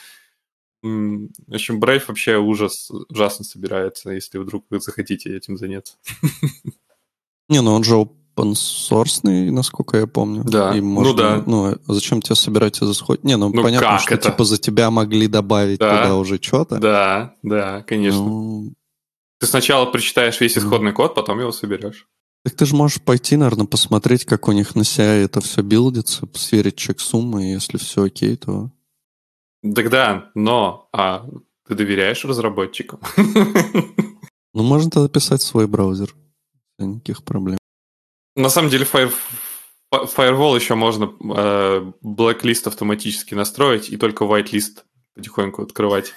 [0.81, 5.95] В общем, Brave вообще ужас, ужасно собирается, если вдруг вы захотите этим заняться.
[7.49, 9.21] Не, ну он же open source,
[9.51, 10.43] насколько я помню.
[10.45, 11.43] Да, и можно, ну да.
[11.45, 13.23] Ну, а зачем тебе собирать из исход...
[13.23, 14.29] Не, ну, ну понятно, что это?
[14.29, 15.97] типа за тебя могли добавить да.
[15.97, 16.77] туда уже что-то.
[16.77, 18.21] Да, да, конечно.
[18.21, 18.73] Ну,
[19.39, 22.07] ты сначала прочитаешь весь исходный код, потом его соберешь.
[22.43, 26.27] Так ты же можешь пойти, наверное, посмотреть, как у них на CI это все билдится,
[26.33, 28.71] сверить чек суммы, и если все окей, то...
[29.75, 31.25] Так да, но а
[31.67, 32.99] ты доверяешь разработчикам?
[34.51, 36.15] Ну, можно тогда писать свой браузер.
[36.79, 37.59] Никаких проблем.
[38.35, 39.13] На самом деле, Fire...
[39.93, 44.83] Firewall еще можно э, blacklist автоматически настроить и только whitelist
[45.13, 46.13] потихоньку открывать.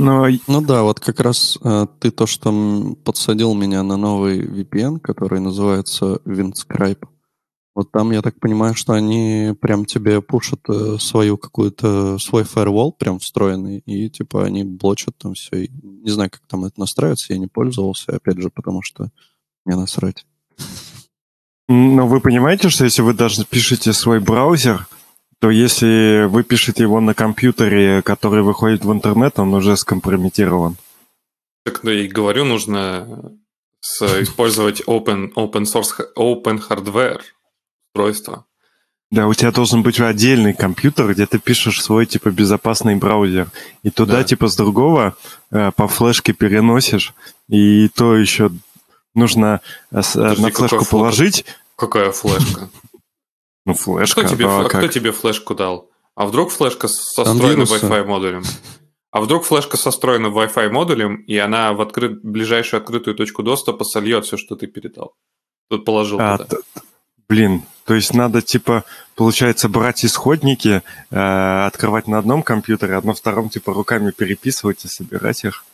[0.00, 0.26] Но...
[0.46, 5.40] Ну да, вот как раз э, ты то, что подсадил меня на новый VPN, который
[5.40, 7.06] называется Windscribe.
[7.74, 12.92] Вот там, я так понимаю, что они прям тебе пушат э, свою какую-то, свой firewall
[12.98, 15.64] прям встроенный, и типа они блочат там все.
[15.64, 19.10] И, не знаю, как там это настраивается, я не пользовался, опять же, потому что
[19.66, 20.24] мне насрать.
[21.68, 24.88] Но вы понимаете, что если вы даже пишете свой браузер,
[25.40, 30.76] то если вы пишете его на компьютере, который выходит в интернет, он уже скомпрометирован.
[31.64, 33.32] Так ну и говорю, нужно
[34.00, 37.20] использовать open, open source, open hardware
[37.88, 38.44] устройство.
[39.10, 43.50] Да, у тебя должен быть отдельный компьютер, где ты пишешь свой, типа, безопасный браузер.
[43.82, 44.24] И туда, да.
[44.24, 45.16] типа, с другого
[45.50, 47.12] э, по флешке переносишь.
[47.48, 48.52] И то еще
[49.14, 51.44] нужно э, Подожди, на флешку положить.
[51.74, 52.70] Какая флешка?
[53.70, 54.20] Ну, флешка.
[54.20, 55.90] Кто тебе, а, а кто тебе флешку дал?
[56.14, 58.42] А вдруг флешка со встроенным Wi-Fi модулем?
[59.10, 64.24] А вдруг флешка состроена Wi-Fi модулем, и она в открыт, ближайшую открытую точку доступа сольет
[64.24, 65.14] все, что ты передал.
[65.68, 66.58] Тут положил а, туда.
[67.28, 68.84] Блин, то есть надо, типа,
[69.16, 74.88] получается, брать исходники, э, открывать на одном компьютере, а на втором, типа, руками переписывать и
[74.88, 75.64] собирать их.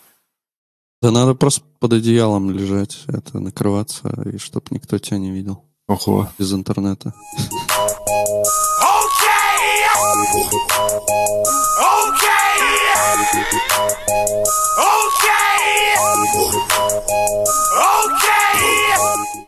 [1.03, 5.65] Да надо просто под одеялом лежать, это накрываться, и чтобы никто тебя не видел.
[5.89, 6.29] Ого.
[6.39, 7.15] Без интернета.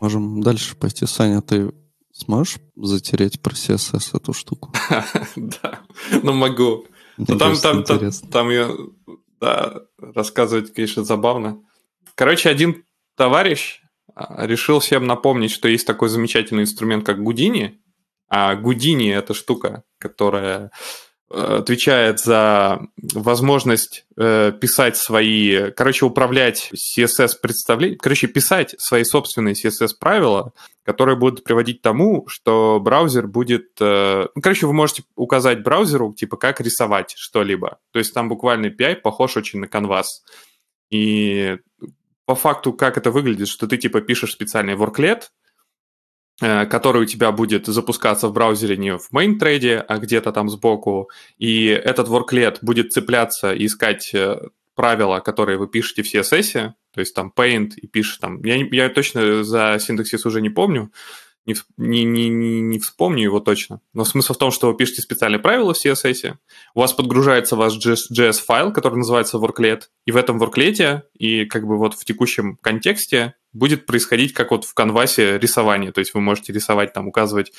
[0.01, 1.05] Можем дальше пойти.
[1.05, 1.71] Саня, ты
[2.13, 4.73] сможешь затереть про CSS эту штуку?
[5.35, 5.81] Да,
[6.23, 6.85] ну могу.
[7.17, 8.71] Ну, там, там, там, там я,
[9.41, 11.61] да, рассказывать, конечно, забавно.
[12.15, 13.81] Короче, один товарищ
[14.15, 17.81] а, решил всем напомнить, что есть такой замечательный инструмент, как Гудини.
[18.29, 20.71] А Гудини– это штука, которая
[21.31, 22.81] Э, отвечает за
[23.13, 30.53] возможность э, писать свои, короче, управлять CSS представлением, короче, писать свои собственные CSS правила,
[30.83, 36.13] которые будут приводить к тому, что браузер будет, э, ну, короче, вы можете указать браузеру,
[36.13, 37.77] типа, как рисовать что-либо.
[37.91, 40.05] То есть там буквально API похож очень на Canvas.
[40.89, 41.57] И
[42.25, 45.29] по факту, как это выглядит, что ты, типа, пишешь специальный Э,
[46.39, 51.09] который у тебя будет запускаться в браузере не в main трейде, а где-то там сбоку,
[51.37, 54.39] и этот worklet будет цепляться и искать э,
[54.75, 58.89] правила, которые вы пишете в CSS, то есть там paint и пишешь там, я, я
[58.89, 60.91] точно за синтаксис уже не помню,
[61.77, 63.81] не, не, не, не вспомню его точно.
[63.93, 66.35] Но смысл в том, что вы пишете специальные правила в CSS,
[66.75, 71.77] у вас подгружается ваш JS-файл, который называется worklet, и в этом worklet и как бы
[71.77, 75.91] вот в текущем контексте будет происходить как вот в канвасе рисование.
[75.91, 77.51] То есть вы можете рисовать, там, указывать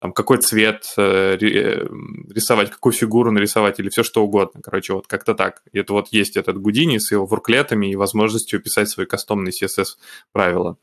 [0.00, 1.86] там, какой цвет э, э,
[2.30, 4.62] рисовать, какую фигуру нарисовать или все что угодно.
[4.62, 5.62] Короче, вот как-то так.
[5.72, 9.96] И это вот есть этот Гудини с его ворклетами и возможностью писать свои кастомные CSS
[10.32, 10.78] правила.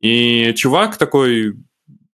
[0.00, 1.56] И чувак такой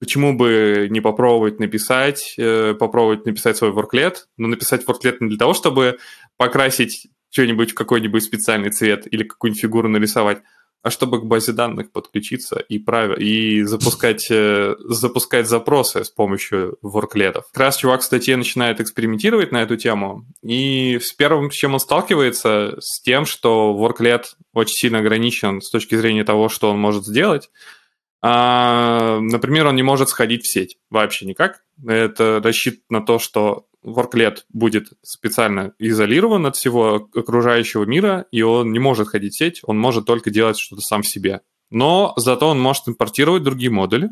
[0.04, 5.38] почему бы не попробовать написать, э, попробовать написать свой ворклет, но написать ворклет не для
[5.38, 5.96] того, чтобы
[6.36, 10.42] покрасить что-нибудь в какой-нибудь специальный цвет или какую-нибудь фигуру нарисовать,
[10.82, 13.16] а чтобы к базе данных подключиться и, прав...
[13.18, 17.46] и запускать, э, запускать запросы с помощью ворклетов.
[17.50, 21.72] Как раз чувак в статье начинает экспериментировать на эту тему, и с первым, с чем
[21.72, 26.78] он сталкивается, с тем, что ворклет очень сильно ограничен с точки зрения того, что он
[26.78, 27.48] может сделать,
[28.26, 31.62] а, например, он не может сходить в сеть вообще никак.
[31.86, 38.72] Это рассчитано на то, что ворклет будет специально изолирован от всего окружающего мира, и он
[38.72, 41.42] не может ходить в сеть, он может только делать что-то сам в себе.
[41.68, 44.08] Но зато он может импортировать другие модули.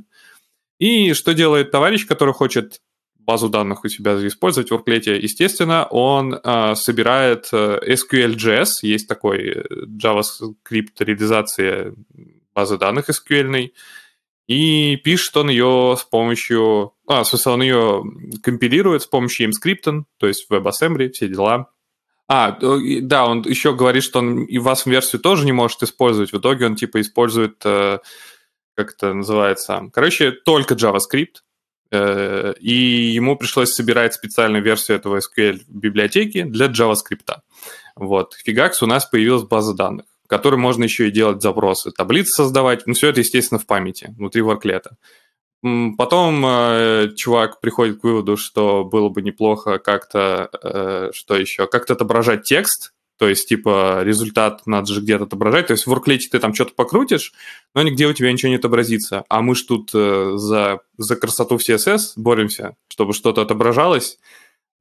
[0.79, 2.83] И что делает товарищ, который хочет
[3.19, 9.39] базу данных у себя использовать в Worklet, естественно, он э, собирает э, SQL.js, есть такой
[9.39, 11.95] э, JavaScript реализация
[12.55, 13.71] базы данных SQL,
[14.47, 16.95] и пишет он ее с помощью...
[17.07, 18.05] А, в смысле, он ее
[18.43, 21.71] компилирует с помощью mscripton, то есть WebAssembly, все дела.
[22.29, 26.33] А, да, он еще говорит, что он и вас версию тоже не может использовать.
[26.33, 27.99] В итоге он типа использует, э,
[28.75, 31.43] как это называется, короче, только JavaScript.
[31.91, 37.37] Э, и ему пришлось собирать специальную версию этого SQL библиотеки для JavaScript.
[37.97, 38.35] Вот.
[38.35, 42.87] Фигакс у нас появилась база данных которым можно еще и делать запросы, таблицы создавать.
[42.87, 44.97] Ну, все это, естественно, в памяти, внутри ворклета.
[45.99, 51.93] Потом э, чувак приходит к выводу, что было бы неплохо как-то, э, что еще, как-то
[51.93, 55.67] отображать текст, то есть, типа, результат надо же где-то отображать.
[55.67, 57.35] То есть в ворклете ты там что-то покрутишь,
[57.75, 59.25] но нигде у тебя ничего не отобразится.
[59.29, 64.19] А мы ж тут э, за, за красоту в CSS боремся, чтобы что-то отображалось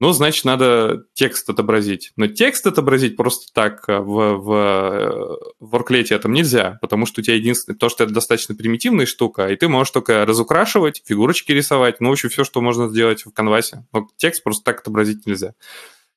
[0.01, 2.11] ну, значит, надо текст отобразить.
[2.15, 7.23] Но текст отобразить просто так э, в, э, в ворклете этом нельзя, потому что у
[7.23, 12.01] тебя единственное, то, что это достаточно примитивная штука, и ты можешь только разукрашивать, фигурочки рисовать,
[12.01, 13.85] ну, в общем, все, что можно сделать в конвасе.
[13.93, 15.53] Но текст просто так отобразить нельзя.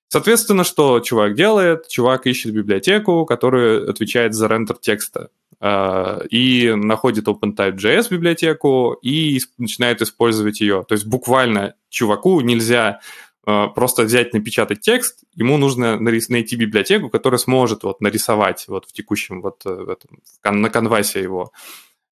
[0.08, 1.86] Соответственно, что чувак делает?
[1.88, 5.28] Чувак ищет библиотеку, которая отвечает за рендер текста
[5.60, 10.86] э, и находит OpenType.js библиотеку и начинает использовать ее.
[10.88, 13.00] То есть буквально чуваку нельзя
[13.44, 19.42] просто взять, напечатать текст, ему нужно найти библиотеку, которая сможет вот нарисовать вот в текущем
[19.42, 21.52] вот э, этом, на канвасе его.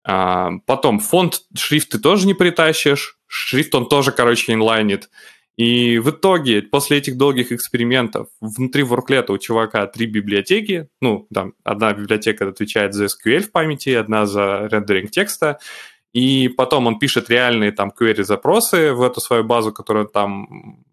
[0.04, 5.10] А, потом фонд, шрифт ты тоже не притащишь, шрифт он тоже, короче, инлайнит.
[5.56, 10.88] И в итоге, после этих долгих экспериментов, внутри ворклета у чувака три библиотеки.
[11.00, 15.58] Ну, там, одна библиотека отвечает за SQL в памяти, одна за рендеринг текста.
[16.14, 20.84] И потом он пишет реальные там query-запросы в эту свою базу, которую там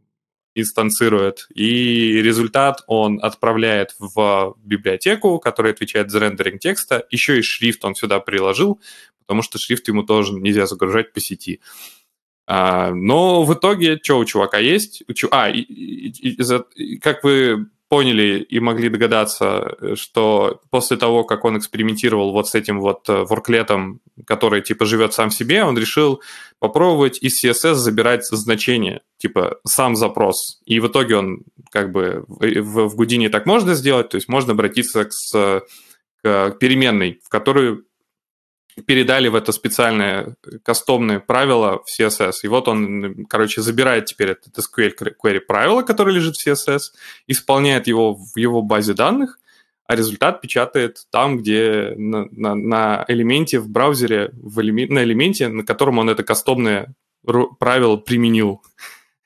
[0.56, 7.06] инстанцирует, и результат он отправляет в библиотеку, которая отвечает за рендеринг текста.
[7.12, 8.82] Еще и шрифт он сюда приложил,
[9.20, 11.62] потому что шрифт ему тоже нельзя загружать по сети.
[12.48, 15.04] А, но в итоге, что у чувака есть?
[15.30, 16.36] А, и, и,
[16.76, 22.56] и, как вы поняли и могли догадаться, что после того, как он экспериментировал вот с
[22.56, 26.22] этим вот э, ворклетом, который типа живет сам себе, он решил
[26.60, 30.62] попробовать из CSS забирать значение, типа сам запрос.
[30.66, 34.54] И в итоге он как бы в, в Гудине так можно сделать, то есть можно
[34.54, 35.64] обратиться к,
[36.22, 37.86] к переменной, в которую
[38.86, 42.34] передали в это специальное кастомное правило в CSS.
[42.44, 46.80] И вот он, короче, забирает теперь этот SQL query правило, которое лежит в CSS,
[47.28, 49.40] исполняет его в его базе данных,
[49.88, 55.48] а результат печатает там, где на, на, на элементе в браузере, в элеме, на элементе,
[55.48, 56.94] на котором он это кастомное
[57.60, 58.62] правило применил.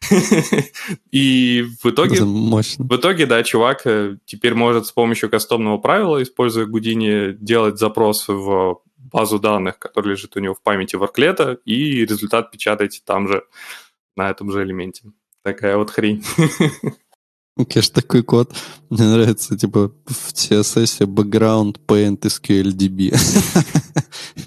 [1.11, 6.65] И в итоге, в итоге, да, чувак э, теперь может с помощью кастомного правила, используя
[6.65, 8.81] Гудини, делать запрос в
[9.13, 13.43] базу данных, которая лежит у него в памяти ворклета, и результат печатаете там же,
[14.17, 15.03] на этом же элементе.
[15.43, 16.23] Такая вот хрень.
[17.55, 18.55] Конечно, такой код.
[18.89, 23.15] Мне нравится, типа, в CSS background paint SQLDB.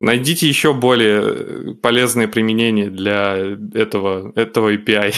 [0.00, 3.36] Найдите еще более полезные применения для
[3.72, 5.14] этого, этого API,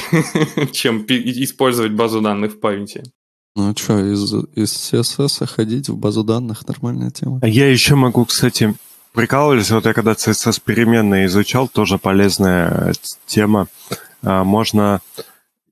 [0.72, 3.02] чем использовать базу данных в памяти.
[3.56, 7.38] Ну а что, из, из CSS ходить в базу данных нормальная тема.
[7.40, 8.74] А я еще могу, кстати,
[9.12, 12.92] прикалывались, вот я когда CSS переменные изучал, тоже полезная
[13.26, 13.68] тема.
[14.22, 15.00] А, можно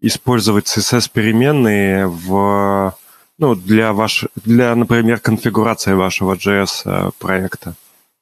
[0.01, 2.95] использовать CSS переменные в,
[3.39, 7.74] ну, для, ваш, для, например, конфигурации вашего JS э, проекта.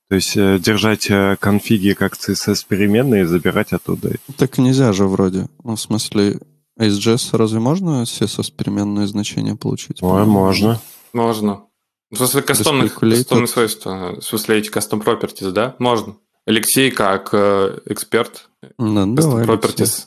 [0.09, 4.13] То есть э, держать э, конфиги как CSS переменные и забирать оттуда.
[4.37, 5.47] Так нельзя же вроде.
[5.65, 6.39] Ну, в смысле,
[6.81, 10.03] а из JS разве можно CSS переменное значение получить?
[10.03, 10.81] Ой, можно.
[11.13, 11.65] Можно.
[12.11, 15.77] В смысле, кастомных, кастомные свойства, в смысле, эти custom properties, да?
[15.79, 16.17] Можно.
[16.47, 20.07] Алексей, как э, эксперт ну, custom давай, properties.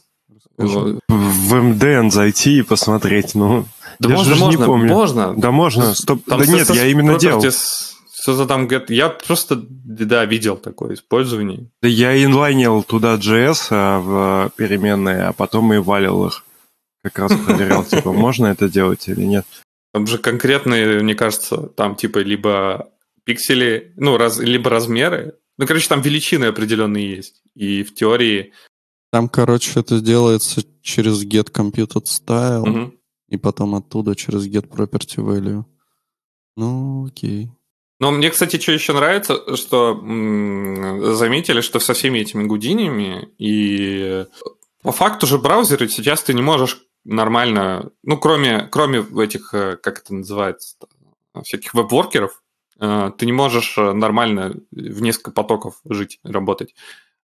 [0.58, 3.66] В MDN зайти и посмотреть, ну...
[4.00, 4.90] Да я можно, можно, не помню.
[4.90, 5.34] можно.
[5.38, 6.26] Да можно, стоп.
[6.26, 7.40] Там да нет, я именно делал.
[7.40, 11.70] Что-то там, я просто, да, видел такое использование.
[11.84, 16.44] Да я инлайнил туда JS а, в переменные, а потом и валил их
[17.04, 19.46] как раз проверял, типа, можно это делать или нет.
[19.92, 22.90] Там же конкретные, мне кажется, там типа либо
[23.26, 25.36] пиксели, ну, раз, либо размеры.
[25.58, 27.44] Ну, короче, там величины определенные есть.
[27.54, 28.54] И в теории...
[29.12, 32.94] Там, короче, это делается через get computed style, угу.
[33.30, 35.64] и потом оттуда через get property value.
[36.56, 37.50] Ну, окей.
[38.00, 44.26] Но мне, кстати, что еще нравится, что м- заметили, что со всеми этими гудинями и
[44.82, 50.00] по факту же браузеры сейчас ты не можешь нормально, ну, кроме, кроме этих, э, как
[50.00, 50.78] это называется,
[51.44, 52.42] всяких веб-воркеров,
[52.80, 56.76] э, ты не можешь э, нормально в несколько потоков жить, работать.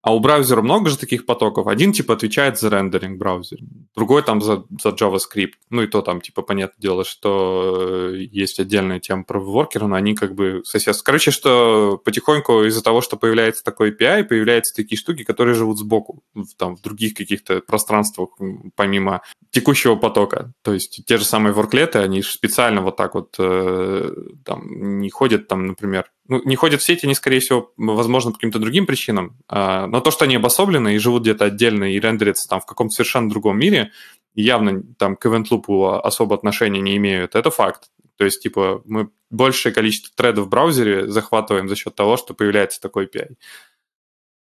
[0.02, 1.68] А у браузера много же таких потоков.
[1.68, 3.62] Один типа отвечает за рендеринг браузера,
[3.96, 5.56] другой там за, за JavaScript.
[5.70, 9.96] Ну и то там типа понятное дело, что э, есть отдельная тема про воркеры, но
[9.96, 11.06] они как бы соседствуют.
[11.06, 16.24] Короче, что потихоньку из-за того, что появляется такой API, появляются такие штуки, которые живут сбоку,
[16.58, 18.30] там в других каких-то пространствах,
[18.76, 19.22] помимо
[19.52, 20.54] текущего потока.
[20.64, 24.14] То есть те же самые ворклеты, они специально вот так вот э,
[24.46, 28.38] там не ходят там, например, ну, не ходят в сети, они, скорее всего, возможно, по
[28.38, 32.48] каким-то другим причинам, а, но то, что они обособлены и живут где-то отдельно и рендерятся
[32.48, 33.92] там в каком-то совершенно другом мире,
[34.36, 37.90] явно там к event loop особо отношения не имеют, это факт.
[38.16, 42.80] То есть, типа, мы большее количество тредов в браузере захватываем за счет того, что появляется
[42.80, 43.36] такой API.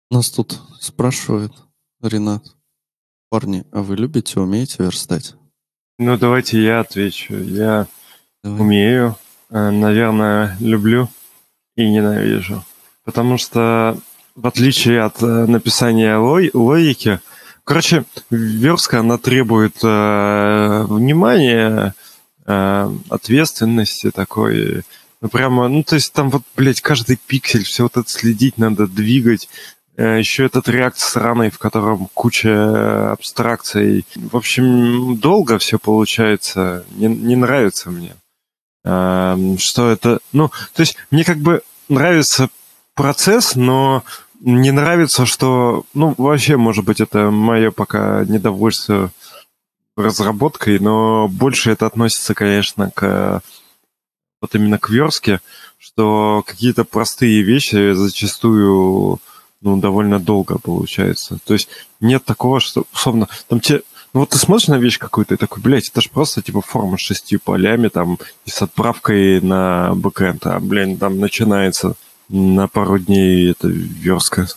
[0.10, 1.54] Нас тут спрашивают,
[2.02, 2.44] Ренат,
[3.30, 5.36] парни, а вы любите, умеете верстать?
[6.00, 7.36] Ну, давайте я отвечу.
[7.36, 7.88] Я
[8.44, 8.62] Давай.
[8.62, 9.16] умею,
[9.52, 11.10] э, наверное, люблю
[11.80, 12.64] и ненавижу.
[13.06, 13.98] Потому что,
[14.36, 17.20] в отличие от э, написания лой, логики,
[17.64, 21.96] короче, верстка, она требует э, внимания,
[22.46, 24.84] э, ответственности такой.
[25.22, 28.88] Ну, прямо, ну, то есть там вот, блядь, каждый пиксель, все вот это следить надо,
[28.88, 29.48] двигать.
[29.96, 34.06] Э, еще этот реакт сраный, в котором куча абстракций.
[34.16, 36.86] В общем, долго все получается.
[36.92, 38.16] Не, не нравится мне.
[38.84, 40.20] Эм, что это...
[40.32, 42.50] Ну, то есть мне как бы нравится
[42.94, 44.04] процесс, но
[44.40, 45.86] не нравится, что...
[45.94, 49.12] Ну, вообще, может быть, это мое пока недовольство
[49.98, 53.42] разработкой, но больше это относится, конечно, к
[54.42, 55.42] вот именно к верстке,
[55.78, 59.20] что какие-то простые вещи зачастую
[59.62, 61.40] ну, довольно долго получается.
[61.46, 61.68] То есть
[62.00, 63.82] нет такого, что, условно, там те
[64.14, 66.98] Ну вот ты смотришь на вещь какую-то и такой, блядь, это же просто типа форма
[66.98, 71.96] с шестью полями там и с отправкой на бэкэнд, а, блин, там начинается
[72.28, 74.48] на пару дней это верстка.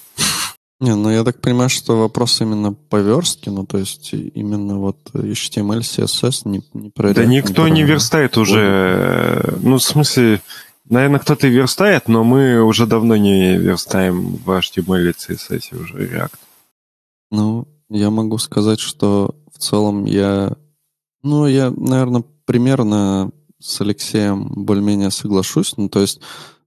[0.80, 4.96] Не, ну я так понимаю, что вопрос именно по верстке, ну то есть именно вот
[5.12, 10.42] HTML, CSS не, не про Да никто не, верстает уже, ну в смысле,
[10.88, 15.94] наверное, кто-то и верстает, но мы уже давно не верстаем в HTML и CSS уже
[15.94, 16.34] React.
[17.30, 20.56] Ну, я могу сказать, что целом я,
[21.22, 26.20] ну я, наверное, примерно с Алексеем более-менее соглашусь, ну то есть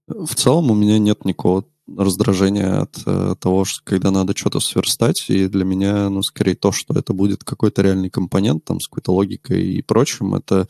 [0.08, 5.30] в целом у меня нет никакого раздражение от э, того, что когда надо что-то сверстать,
[5.30, 9.14] и для меня, ну, скорее то, что это будет какой-то реальный компонент, там, с какой-то
[9.14, 10.68] логикой и прочим, это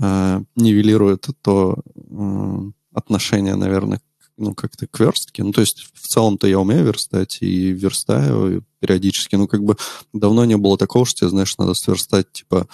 [0.00, 4.00] э, нивелирует то э, отношение, наверное,
[4.36, 5.42] ну, как-то к верстке.
[5.42, 9.36] Ну, то есть, в целом-то я умею верстать и верстаю периодически.
[9.36, 9.76] Ну, как бы
[10.12, 12.68] давно не было такого, что, знаешь, надо сверстать, типа,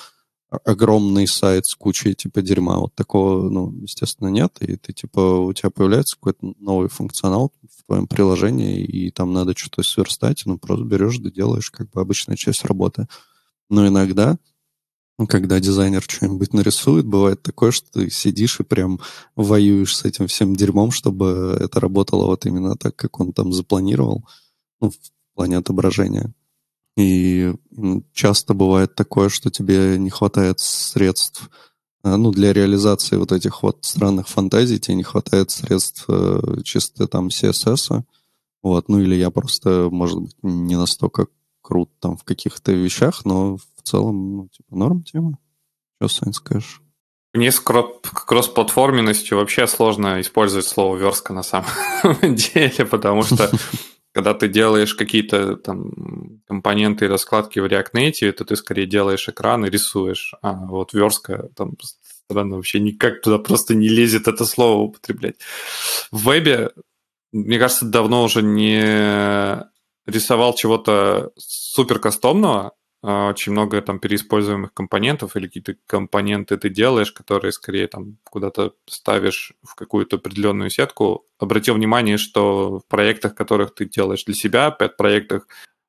[0.64, 2.78] огромный сайт с кучей, типа, дерьма.
[2.78, 4.56] Вот такого, ну, естественно, нет.
[4.60, 9.54] И ты, типа, у тебя появляется какой-то новый функционал в твоем приложении, и там надо
[9.56, 13.06] что-то сверстать, ну, просто берешь да делаешь, как бы, обычная часть работы.
[13.68, 14.38] Но иногда,
[15.26, 19.00] когда дизайнер что-нибудь нарисует, бывает такое, что ты сидишь и прям
[19.36, 24.24] воюешь с этим всем дерьмом, чтобы это работало вот именно так, как он там запланировал,
[24.80, 24.96] ну, в
[25.34, 26.32] плане отображения.
[26.96, 27.54] И
[28.12, 31.50] часто бывает такое, что тебе не хватает средств
[32.02, 37.06] а, ну, для реализации вот этих вот странных фантазий, тебе не хватает средств э, чисто
[37.06, 38.02] там CSS.
[38.62, 41.26] Вот, ну или я просто, может быть, не настолько
[41.62, 45.38] крут там в каких-то вещах, но в целом, ну, типа, норм тема.
[45.96, 46.80] Что, Сань, скажешь?
[47.32, 51.68] Мне с кросс-платформенностью вообще сложно использовать слово верстка на самом
[52.22, 53.50] деле, потому что
[54.12, 59.28] когда ты делаешь какие-то там компоненты и раскладки в React Native, то ты скорее делаешь
[59.28, 60.34] экран и рисуешь.
[60.42, 61.74] А вот верстка там
[62.30, 65.36] странно вообще никак туда просто не лезет это слово употреблять.
[66.10, 66.70] В вебе,
[67.30, 69.64] мне кажется, давно уже не
[70.06, 72.72] рисовал чего-то супер кастомного,
[73.02, 79.54] очень много там переиспользуемых компонентов или какие-то компоненты ты делаешь, которые скорее там куда-то ставишь
[79.62, 81.24] в какую-то определенную сетку.
[81.38, 85.46] Обратил внимание, что в проектах, которых ты делаешь для себя, пять проектах,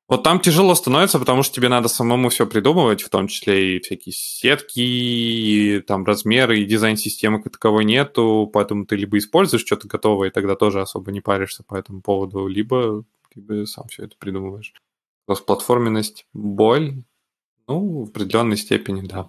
[0.08, 3.80] вот там тяжело становится, потому что тебе надо самому все придумывать, в том числе и
[3.80, 9.64] всякие сетки, и там размеры, и дизайн системы как таковой нету, поэтому ты либо используешь
[9.64, 13.04] что-то готовое, и тогда тоже особо не паришься по этому поводу, либо
[13.34, 14.74] бы сам все это придумываешь.
[15.26, 17.02] Кроссплатформенность– боль?
[17.68, 19.28] Ну, в определенной степени, да.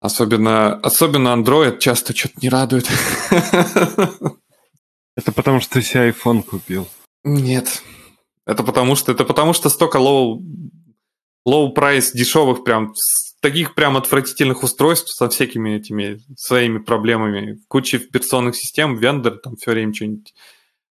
[0.00, 2.86] Особенно, особенно Android часто что-то не радует.
[5.16, 6.86] Это потому, что ты себе iPhone купил.
[7.24, 7.82] Нет.
[8.44, 10.38] Это потому что, это потому что столько low,
[11.48, 12.94] low price дешевых прям
[13.40, 17.58] таких прям отвратительных устройств со всякими этими своими проблемами.
[17.68, 20.34] Куча операционных систем, вендор там все время что-нибудь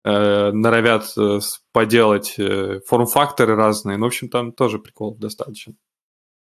[0.05, 1.41] э, норовят э,
[1.73, 3.97] поделать, э, форм-факторы разные.
[3.97, 5.75] Ну, в общем, там тоже приколов достаточно.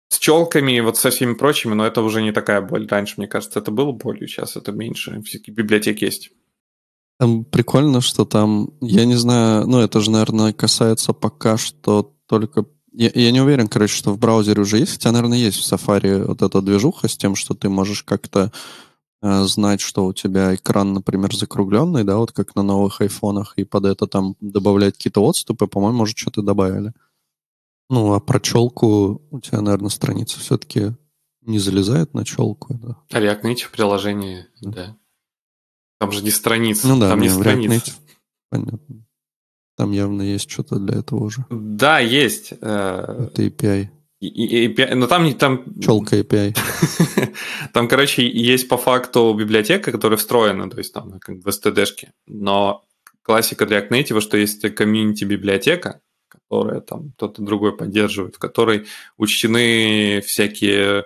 [0.08, 2.86] С челками, вот со всеми прочими, но это уже не такая боль.
[2.88, 5.20] Раньше, мне кажется, это было болью, сейчас это меньше.
[5.22, 6.30] Всякие библиотеки есть.
[7.18, 12.66] Там прикольно, что там, я не знаю, ну это же, наверное, касается пока что только...
[12.92, 16.24] Я, я не уверен, короче, что в браузере уже есть, хотя, наверное, есть в Safari
[16.24, 18.52] вот эта движуха с тем, что ты можешь как-то
[19.22, 23.86] знать, что у тебя экран, например, закругленный, да, вот как на новых айфонах, и под
[23.86, 26.92] это там добавлять какие-то отступы, по-моему, может, что-то добавили.
[27.88, 30.94] Ну, а про челку у тебя, наверное, страница все-таки
[31.42, 32.96] не залезает на челку, да?
[33.12, 34.70] А React Native приложение, да.
[34.70, 34.96] да.
[36.00, 37.92] Там же не страница, ну, да, там не страница.
[38.50, 39.06] Понятно.
[39.76, 41.44] Там явно есть что-то для этого уже.
[41.50, 42.52] Да, есть.
[42.60, 43.90] Э, это API.
[44.20, 45.34] И, API, но там...
[45.34, 45.64] там...
[45.80, 46.56] Челка API.
[47.72, 52.82] там, короче, есть по факту библиотека, которая встроена, то есть там как в STD-шке, но
[53.22, 58.86] классика React Native, что есть комьюнити-библиотека, которая там кто-то другой поддерживает, в которой
[59.18, 61.04] учтены всякие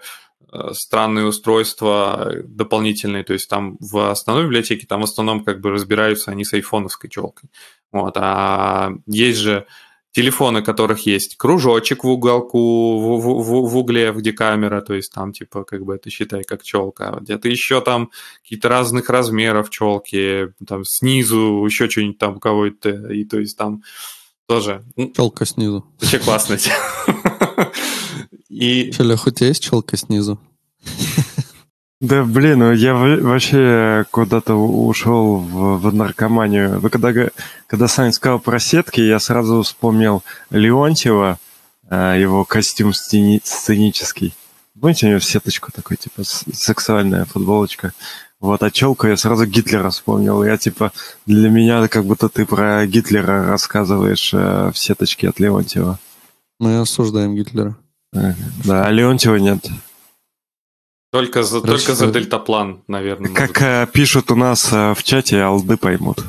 [0.53, 5.71] э, странные устройства дополнительные, то есть там в основной библиотеке, там в основном как бы
[5.71, 7.51] разбираются они с айфоновской челкой.
[7.91, 9.67] Вот, а есть же
[10.13, 15.33] телефоны которых есть кружочек в уголку, в, в, в угле, где камера, то есть там
[15.33, 18.11] типа как бы это считай как челка, где-то еще там
[18.43, 23.83] какие-то разных размеров челки, там снизу еще что-нибудь там у кого-то, и то есть там
[24.47, 24.83] тоже...
[25.15, 25.87] Челка снизу.
[26.01, 26.59] Вообще классно.
[28.49, 28.91] И...
[28.91, 30.41] Че, Лех, у тебя есть челка снизу?
[32.01, 36.81] Да, блин, ну я вообще куда-то ушел в, в наркоманию.
[36.81, 37.13] Вы когда,
[37.67, 41.39] когда Саня сказал про сетки, я сразу вспомнил Леонтьева,
[41.91, 44.35] э, его костюм сцени- сценический.
[44.81, 47.93] Помните, у него сеточку такой, типа, сексуальная футболочка.
[48.41, 50.43] Вот, а челку я сразу Гитлера вспомнил.
[50.43, 50.93] Я, типа,
[51.27, 55.99] для меня как будто ты про Гитлера рассказываешь э, в сеточке от Леонтьева.
[56.59, 57.77] Мы осуждаем Гитлера.
[58.65, 59.67] Да, а Леонтьева нет.
[61.13, 63.33] Только за, Короче, только за дельтаплан, наверное.
[63.33, 66.25] Как э, пишут у нас э, в чате, алды поймут.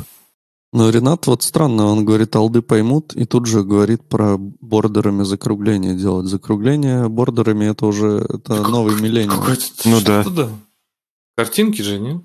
[0.73, 5.93] Ну, Ренат вот странно, он говорит, алды поймут, и тут же говорит про бордерами закругления
[5.93, 6.27] делать.
[6.27, 9.43] Закругление бордерами это уже это как, новый миллениум.
[9.85, 10.23] Ну да.
[10.23, 10.49] да.
[11.35, 12.21] Картинки же, не?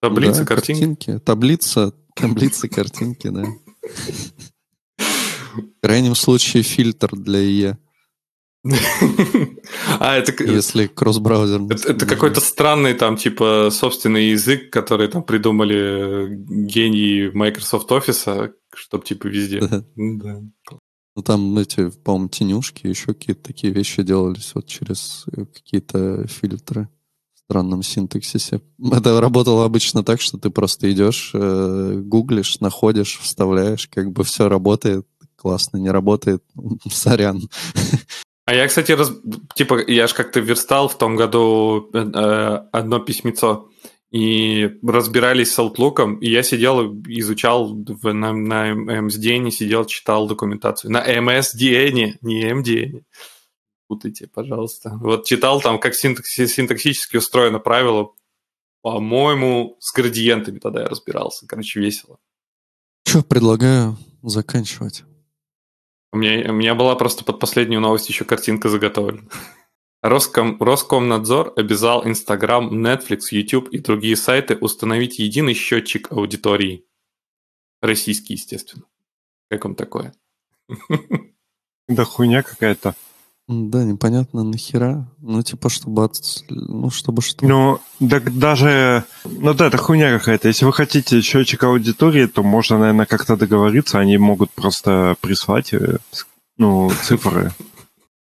[0.00, 0.80] Таблица, да, картинки.
[0.80, 1.18] картинки.
[1.24, 3.44] Таблица, таблицы, картинки, да.
[5.54, 7.78] В крайнем случае фильтр для ИЕ.
[9.98, 10.44] А, это...
[10.44, 11.62] Если кросс-браузер.
[11.62, 19.04] Это, это какой-то странный там, типа, собственный язык, который там придумали гении Microsoft Office, чтобы,
[19.04, 19.60] типа, везде.
[19.60, 19.84] Да.
[19.96, 20.40] да.
[21.14, 26.88] Ну, там эти, по-моему, тенюшки, еще какие-то такие вещи делались вот через э, какие-то фильтры
[27.34, 28.62] в странном синтаксисе.
[28.92, 34.48] Это работало обычно так, что ты просто идешь, э, гуглишь, находишь, вставляешь, как бы все
[34.48, 35.06] работает,
[35.36, 36.42] классно, не работает,
[36.90, 37.42] сорян.
[38.44, 39.12] А я, кстати, раз...
[39.54, 43.68] типа, я ж как-то верстал в том году э, одно письмецо,
[44.12, 50.90] и разбирались с Outlook, и я сидел, изучал в, на, на MSDN, сидел, читал документацию.
[50.90, 53.04] На MSDN, не MDN.
[53.88, 54.98] Путайте, пожалуйста.
[55.00, 58.12] Вот читал там, как синтакси, синтаксически устроено правило.
[58.82, 61.46] По-моему, с градиентами тогда я разбирался.
[61.46, 62.18] Короче, весело.
[63.06, 65.04] Что, предлагаю заканчивать.
[66.12, 69.22] У меня, у меня была просто под последнюю новость еще картинка заготовлена.
[70.02, 76.84] Роском, Роскомнадзор обязал Instagram, Netflix, YouTube и другие сайты установить единый счетчик аудитории.
[77.80, 78.84] Российский, естественно.
[79.48, 80.14] Как вам такое?
[81.88, 82.94] Да хуйня какая-то.
[83.48, 85.10] Да, непонятно нахера.
[85.18, 86.14] Ну, типа, чтобы от...
[86.48, 87.46] Ну, чтобы что.
[87.46, 89.04] Ну, так даже...
[89.24, 90.48] Ну да, это хуйня какая-то.
[90.48, 93.98] Если вы хотите счетчик аудитории, то можно, наверное, как-то договориться.
[93.98, 95.98] Они могут просто прислать, э,
[96.56, 97.52] ну, цифры.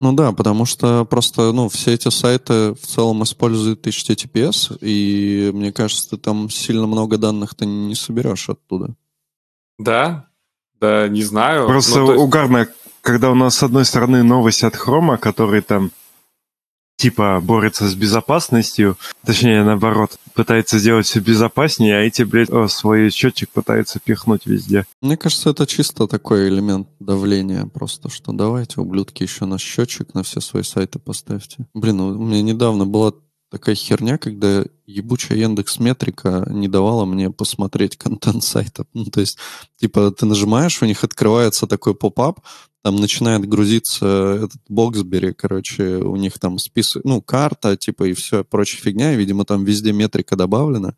[0.00, 5.72] Ну да, потому что просто, ну, все эти сайты в целом используют HTTPS, и мне
[5.72, 8.94] кажется, ты там сильно много данных ты не соберешь оттуда.
[9.78, 10.28] Да,
[10.80, 11.66] да, не знаю.
[11.66, 12.22] Просто ну, есть...
[12.22, 12.68] угарно,
[13.06, 15.92] когда у нас с одной стороны новость от Хрома, который там
[16.96, 23.10] типа борется с безопасностью, точнее наоборот, пытается сделать все безопаснее, а эти, блядь, о, свой
[23.10, 24.86] счетчик пытаются пихнуть везде.
[25.02, 30.24] Мне кажется, это чисто такой элемент давления просто, что давайте, ублюдки, еще на счетчик на
[30.24, 31.68] все свои сайты поставьте.
[31.74, 33.12] Блин, у меня недавно была
[33.52, 38.84] такая херня, когда ебучая Яндекс Метрика не давала мне посмотреть контент сайта.
[38.94, 39.38] Ну, то есть,
[39.78, 42.40] типа, ты нажимаешь, у них открывается такой поп-ап,
[42.86, 44.06] там начинает грузиться
[44.44, 49.16] этот Боксбери, короче, у них там список, ну, карта, типа, и все прочая фигня, и,
[49.16, 50.94] видимо, там везде метрика добавлена,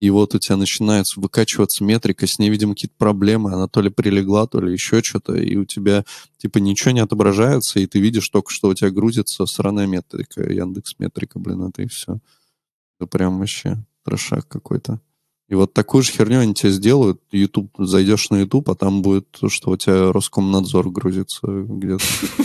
[0.00, 3.88] и вот у тебя начинается выкачиваться метрика, с ней, видимо, какие-то проблемы, она то ли
[3.88, 6.04] прилегла, то ли еще что-то, и у тебя,
[6.36, 10.98] типа, ничего не отображается, и ты видишь только, что у тебя грузится сраная метрика, Яндекс
[10.98, 12.18] метрика, блин, это и все.
[13.00, 15.00] Это прям вообще трошак какой-то.
[15.54, 17.20] И вот такую же херню они тебе сделают.
[17.30, 22.04] YouTube, зайдешь на YouTube, а там будет, что у тебя Роскомнадзор грузится где-то.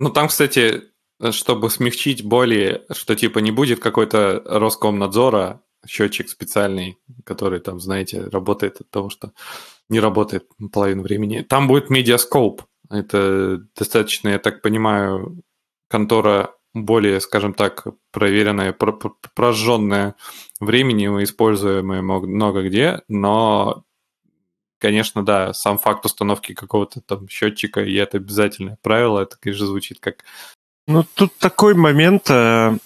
[0.00, 0.82] Ну, там, кстати,
[1.30, 8.80] чтобы смягчить боли, что типа не будет какой-то Роскомнадзора, счетчик специальный, который там, знаете, работает
[8.80, 9.32] от того, что
[9.88, 11.42] не работает половину времени.
[11.42, 12.62] Там будет Mediascope.
[12.90, 15.42] Это достаточно, я так понимаю,
[15.88, 18.76] контора более, скажем так, проверенная,
[19.34, 20.16] прожженная
[20.60, 23.84] временем, используемая много где, но,
[24.78, 29.98] конечно, да, сам факт установки какого-то там счетчика, и это обязательное правило, это, конечно, звучит
[30.00, 30.24] как...
[30.86, 32.76] Ну, тут такой момент, э,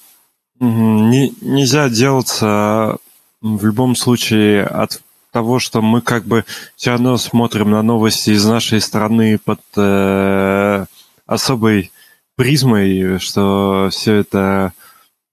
[0.61, 2.99] не, нельзя делаться
[3.41, 5.01] в любом случае от
[5.33, 6.45] того, что мы как бы
[6.77, 10.87] все равно смотрим на новости из нашей страны под э,
[11.27, 11.91] особой
[12.39, 14.73] призмой, что все это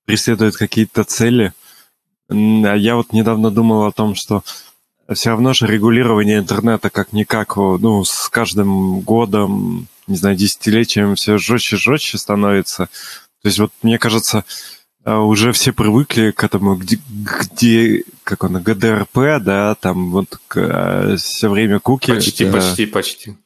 [0.05, 1.53] преследует какие-то цели.
[2.27, 2.33] А
[2.73, 4.43] я вот недавно думал о том, что
[5.13, 11.77] все равно же регулирование интернета как-никак, ну, с каждым годом, не знаю, десятилетием все жестче
[11.77, 12.87] жестче становится.
[13.43, 14.43] То есть вот мне кажется,
[15.03, 20.57] а, уже все привыкли к этому, где, где как он, ГДРП, да, там вот к,
[20.57, 22.11] а, все время куки.
[22.11, 22.53] Почти, да.
[22.53, 23.37] почти, почти.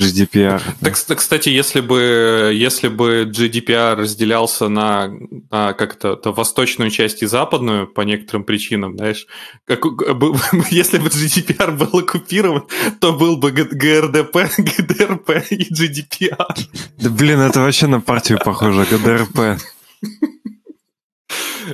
[0.00, 0.62] GDPR.
[0.80, 5.12] Так, кстати, если бы, если бы GDPR разделялся на,
[5.50, 9.26] на как-то восточную часть и западную по некоторым причинам, знаешь,
[9.64, 9.84] как,
[10.70, 12.66] если бы GDPR был оккупирован,
[13.00, 16.56] то был бы ГРДП, ГДРП и GDPR.
[16.98, 19.60] Да блин, это вообще на партию похоже, ГДРП.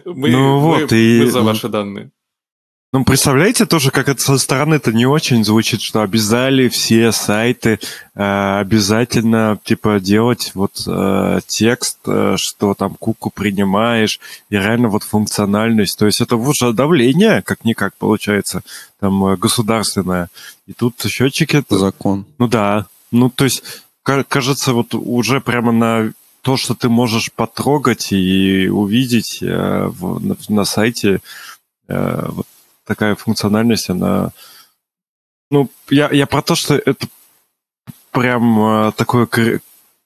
[0.04, 1.20] Мы, ну вот, мы, и...
[1.20, 2.10] мы за ваши данные.
[2.90, 7.80] Ну, представляете тоже, как это со стороны это не очень звучит, что обязали все сайты
[8.14, 15.02] э, обязательно, типа, делать вот э, текст, э, что там куку принимаешь, и реально вот
[15.02, 15.98] функциональность.
[15.98, 18.62] То есть это уже давление, как-никак, получается,
[19.00, 20.30] там, э, государственное.
[20.66, 21.62] И тут счетчики...
[21.68, 22.24] Закон.
[22.38, 22.86] Ну да.
[23.12, 23.62] Ну, то есть,
[24.02, 30.38] кажется, вот уже прямо на то, что ты можешь потрогать и увидеть э, в, на,
[30.48, 31.20] на сайте,
[31.88, 32.46] э, вот
[32.88, 34.32] такая функциональность, она...
[35.50, 37.06] Ну, я, я про то, что это
[38.10, 39.28] прям э, такой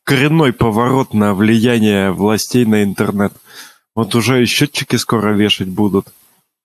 [0.05, 3.33] коренной поворот на влияние властей на интернет.
[3.95, 6.09] Вот уже и счетчики скоро вешать будут.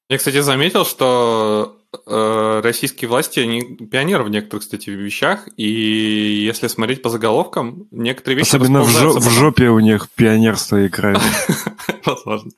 [0.10, 6.68] Я, кстати, заметил, что э, российские власти, они пионеры в некоторых, кстати, вещах, и если
[6.68, 8.48] смотреть по заголовкам, некоторые вещи...
[8.50, 11.22] Особенно в, жо- в жопе у них пионерство играет.
[12.06, 12.52] Возможно.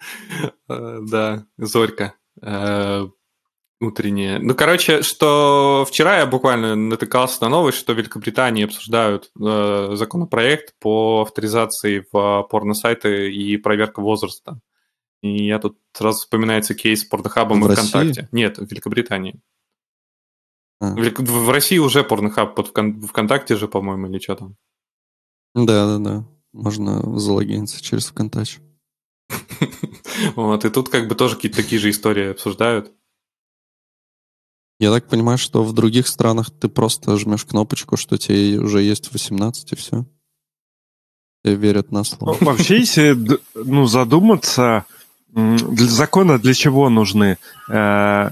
[0.69, 2.13] Э, да, Зорька.
[3.81, 4.39] Утренние.
[4.39, 10.75] Ну, короче, что вчера я буквально натыкался на новость, что в Великобритании обсуждают э, законопроект
[10.79, 14.59] по авторизации в порно-сайты и проверка возраста.
[15.21, 18.21] И я тут сразу вспоминается кейс с порнохабом в и ВКонтакте.
[18.21, 18.27] России?
[18.33, 19.39] Нет, в Великобритании.
[20.81, 20.93] А.
[20.93, 24.55] В, в России уже порнохаб под ВКонтакте же, по-моему, или что там.
[25.55, 26.25] Да-да-да.
[26.51, 28.59] Можно залогиниться через ВКонтакте.
[30.35, 32.91] Вот, и тут как бы тоже какие-то такие же истории обсуждают.
[34.79, 39.11] Я так понимаю, что в других странах ты просто жмешь кнопочку, что тебе уже есть
[39.11, 40.05] 18, и все.
[41.43, 42.37] Тебе верят на слово.
[42.39, 43.17] Ну, вообще, если
[43.55, 44.85] ну, задуматься,
[45.33, 47.37] для закона для чего нужны?
[47.69, 48.31] Э,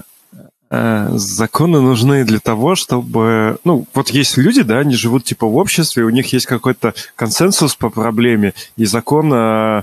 [0.70, 3.58] э, законы нужны для того, чтобы...
[3.64, 7.76] Ну, вот есть люди, да, они живут типа в обществе, у них есть какой-то консенсус
[7.76, 9.82] по проблеме, и закон э,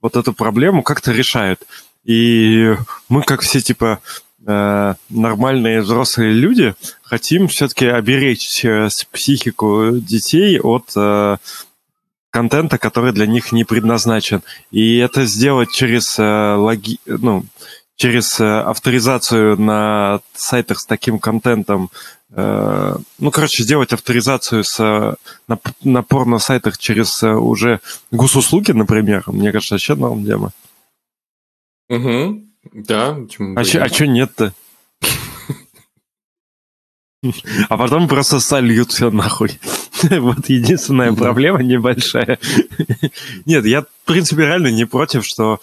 [0.00, 1.62] вот эту проблему как-то решает.
[2.04, 2.74] И
[3.10, 4.00] мы как все типа
[4.40, 11.36] нормальные взрослые люди хотим все-таки оберечь э, психику детей от э,
[12.30, 14.42] контента, который для них не предназначен.
[14.70, 16.98] И это сделать через логи...
[17.06, 17.44] ну,
[17.96, 21.90] через авторизацию на сайтах с таким контентом,
[22.30, 24.78] ну, короче, сделать авторизацию с,
[25.48, 27.80] на, на порно-сайтах через уже
[28.12, 30.52] госуслуги, например, мне кажется, вообще норм тема.
[31.88, 32.47] Угу.
[32.72, 33.16] Да,
[33.56, 34.54] а, чё, а нет-то?
[37.68, 39.58] А потом просто сольют все нахуй.
[40.10, 42.38] Вот единственная проблема небольшая.
[43.46, 45.60] Нет, я, в принципе, реально не против, что...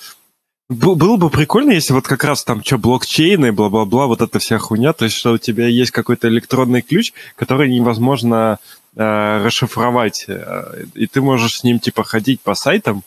[0.68, 4.93] Было бы прикольно, если вот как раз там что, блокчейны, бла-бла-бла, вот эта вся хуйня,
[4.93, 8.58] то есть что у тебя есть какой-то электронный ключ, который невозможно
[8.95, 13.03] э, расшифровать, э, и ты можешь с ним, типа, ходить по сайтам,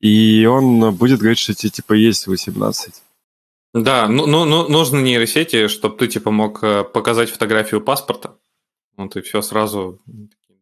[0.00, 2.94] и он будет говорить, что тебе, типа, есть 18.
[3.74, 8.36] Да, ну, ну, ну нужны нейросети, чтобы ты типа мог э, показать фотографию паспорта.
[8.96, 10.00] Вот и все сразу,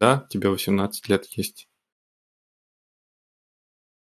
[0.00, 1.68] да, тебе 18 лет есть.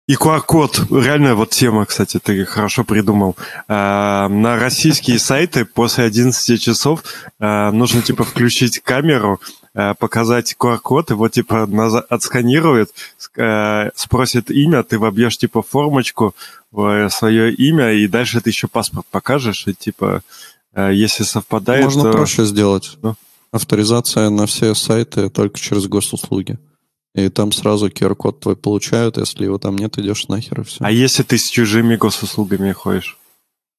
[0.06, 3.36] И QR-код, реально вот тема, кстати, ты хорошо придумал.
[3.68, 7.02] А, на российские сайты после 11 часов
[7.38, 9.40] а, нужно типа включить камеру,
[9.72, 11.62] показать QR-код, его типа
[12.08, 12.90] отсканирует,
[13.94, 16.34] спросит имя, ты вобьешь типа формочку,
[16.72, 20.22] свое имя, и дальше ты еще паспорт покажешь, и типа,
[20.74, 22.12] э, если совпадает, Можно то...
[22.12, 22.96] проще сделать.
[23.02, 23.16] Ну?
[23.52, 26.58] Авторизация на все сайты только через госуслуги.
[27.14, 30.84] И там сразу QR-код твой получают, если его там нет, идешь нахер и все.
[30.84, 33.18] А если ты с чужими госуслугами ходишь?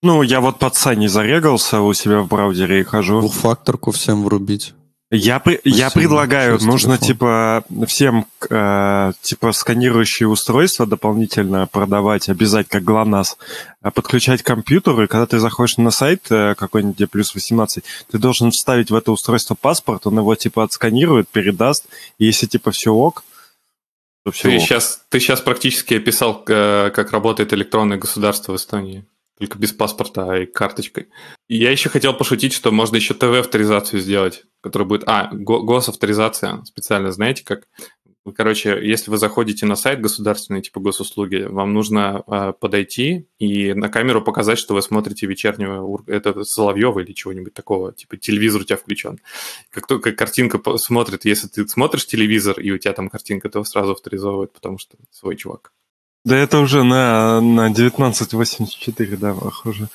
[0.03, 3.21] Ну, я вот под Сани зарегался у себя в браузере и хожу.
[3.21, 4.73] Двухфакторку всем врубить.
[5.13, 7.07] Я, при, я предлагаю, нужно телефон.
[7.07, 13.37] типа всем э, типа сканирующие устройства дополнительно продавать, обязать как ГЛОНАСС,
[13.83, 17.83] э, подключать к компьютеру, и когда ты заходишь на сайт э, какой-нибудь, где плюс 18,
[18.09, 21.87] ты должен вставить в это устройство паспорт, он его типа отсканирует, передаст,
[22.17, 23.25] и если типа все ок,
[24.23, 24.61] то все ты ок.
[24.61, 29.03] Сейчас, ты сейчас практически описал, э, как работает электронное государство в Эстонии
[29.41, 31.09] только без паспорта, а и карточкой.
[31.47, 35.03] И я еще хотел пошутить, что можно еще ТВ-авторизацию сделать, которая будет...
[35.07, 37.63] А, госавторизация специально, знаете, как
[38.35, 43.89] Короче, если вы заходите на сайт государственный, типа госуслуги, вам нужно э, подойти и на
[43.89, 48.77] камеру показать, что вы смотрите вечернего, это Соловьева или чего-нибудь такого, типа телевизор у тебя
[48.77, 49.19] включен.
[49.71, 53.93] Как только картинка смотрит, если ты смотришь телевизор и у тебя там картинка, то сразу
[53.93, 55.73] авторизовывает, потому что свой чувак.
[56.23, 59.87] Да это уже на, на 1984, да, похоже.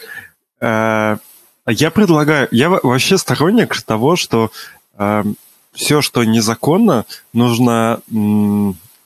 [0.61, 1.19] А,
[1.67, 4.51] я предлагаю, я вообще сторонник того, что
[4.99, 5.25] э,
[5.73, 8.01] все, что незаконно, нужно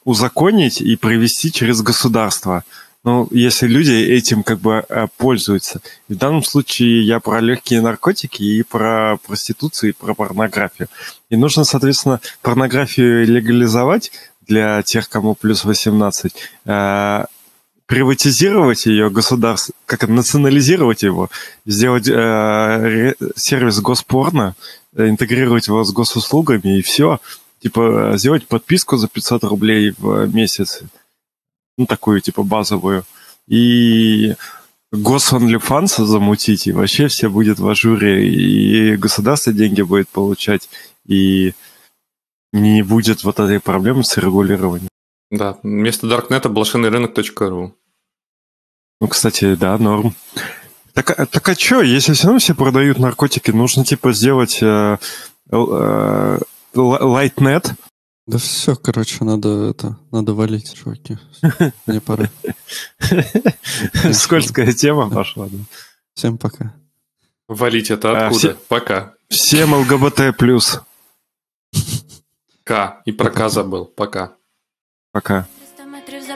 [0.05, 2.65] узаконить и провести через государство.
[3.03, 5.81] Ну, если люди этим как бы э, пользуются.
[6.09, 10.89] в данном случае я про легкие наркотики и про проституцию, и про порнографию.
[11.31, 14.13] И нужно, соответственно, порнографию легализовать
[14.51, 16.35] для тех, кому плюс 18,
[16.67, 17.25] э,
[17.87, 21.31] приватизировать ее государство, как национализировать его,
[21.67, 24.55] сделать э, сервис госпорно,
[24.97, 27.21] интегрировать его с госуслугами и все.
[27.63, 30.83] Типа сделать подписку за 500 рублей в месяц,
[31.79, 33.05] ну такую типа базовую,
[33.47, 34.35] и
[34.93, 40.69] гос OnlyFans замутить, и вообще все будет в ажуре, и государство деньги будет получать,
[41.07, 41.53] и
[42.53, 44.89] не будет вот этой проблемы с регулированием.
[45.31, 47.75] Да, вместо Даркнета блошиный рынок.ру.
[49.01, 50.15] Ну, кстати, да, норм.
[50.93, 54.99] Так, а, так а что, если все равно все продают наркотики, нужно типа сделать э,
[55.51, 56.39] э,
[56.75, 57.73] лайтнет?
[58.27, 61.19] Да все, короче, надо это, надо валить, чуваки.
[61.87, 62.29] Мне пора.
[64.13, 65.49] Скользкая тема пошла.
[66.15, 66.75] Всем пока.
[67.49, 68.57] Валить это а, откуда?
[68.69, 69.15] Пока.
[69.29, 70.81] Всем ЛГБТ плюс.
[72.71, 73.03] К.
[73.05, 73.85] И про К забыл.
[73.85, 74.31] Пока.
[75.13, 75.45] Пока.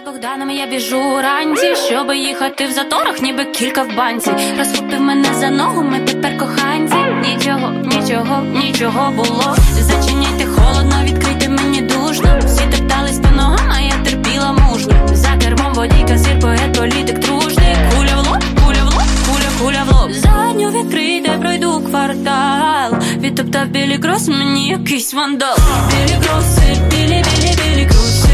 [0.05, 4.31] Богданом я біжу ранці, щоб їхати в заторах, ніби кілька в банці.
[4.59, 6.97] Розхопив мене за ногу, ми тепер коханці.
[7.23, 9.57] Нічого, нічого, нічого було.
[9.73, 12.39] Зачиняйте холодно, відкрийте мені душно.
[12.45, 15.09] Всі топтались по ногам, а я терпіла мужньо.
[15.13, 17.77] За кермом водійка, сир, поет, політик тружний.
[17.97, 20.44] Куля в лоб, куля в лоб, куля, куля в лоб.
[20.55, 22.95] Задню відкрийте, пройду квартал.
[23.21, 25.57] Відтоптав білі крос, мені якийсь вандал.
[25.91, 28.29] Білі кроси, білі, білі, білі кроси.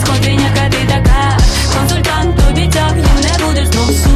[0.00, 1.36] Скотиняка ти така,
[1.78, 4.12] консультант обіцяв, не будеш зносу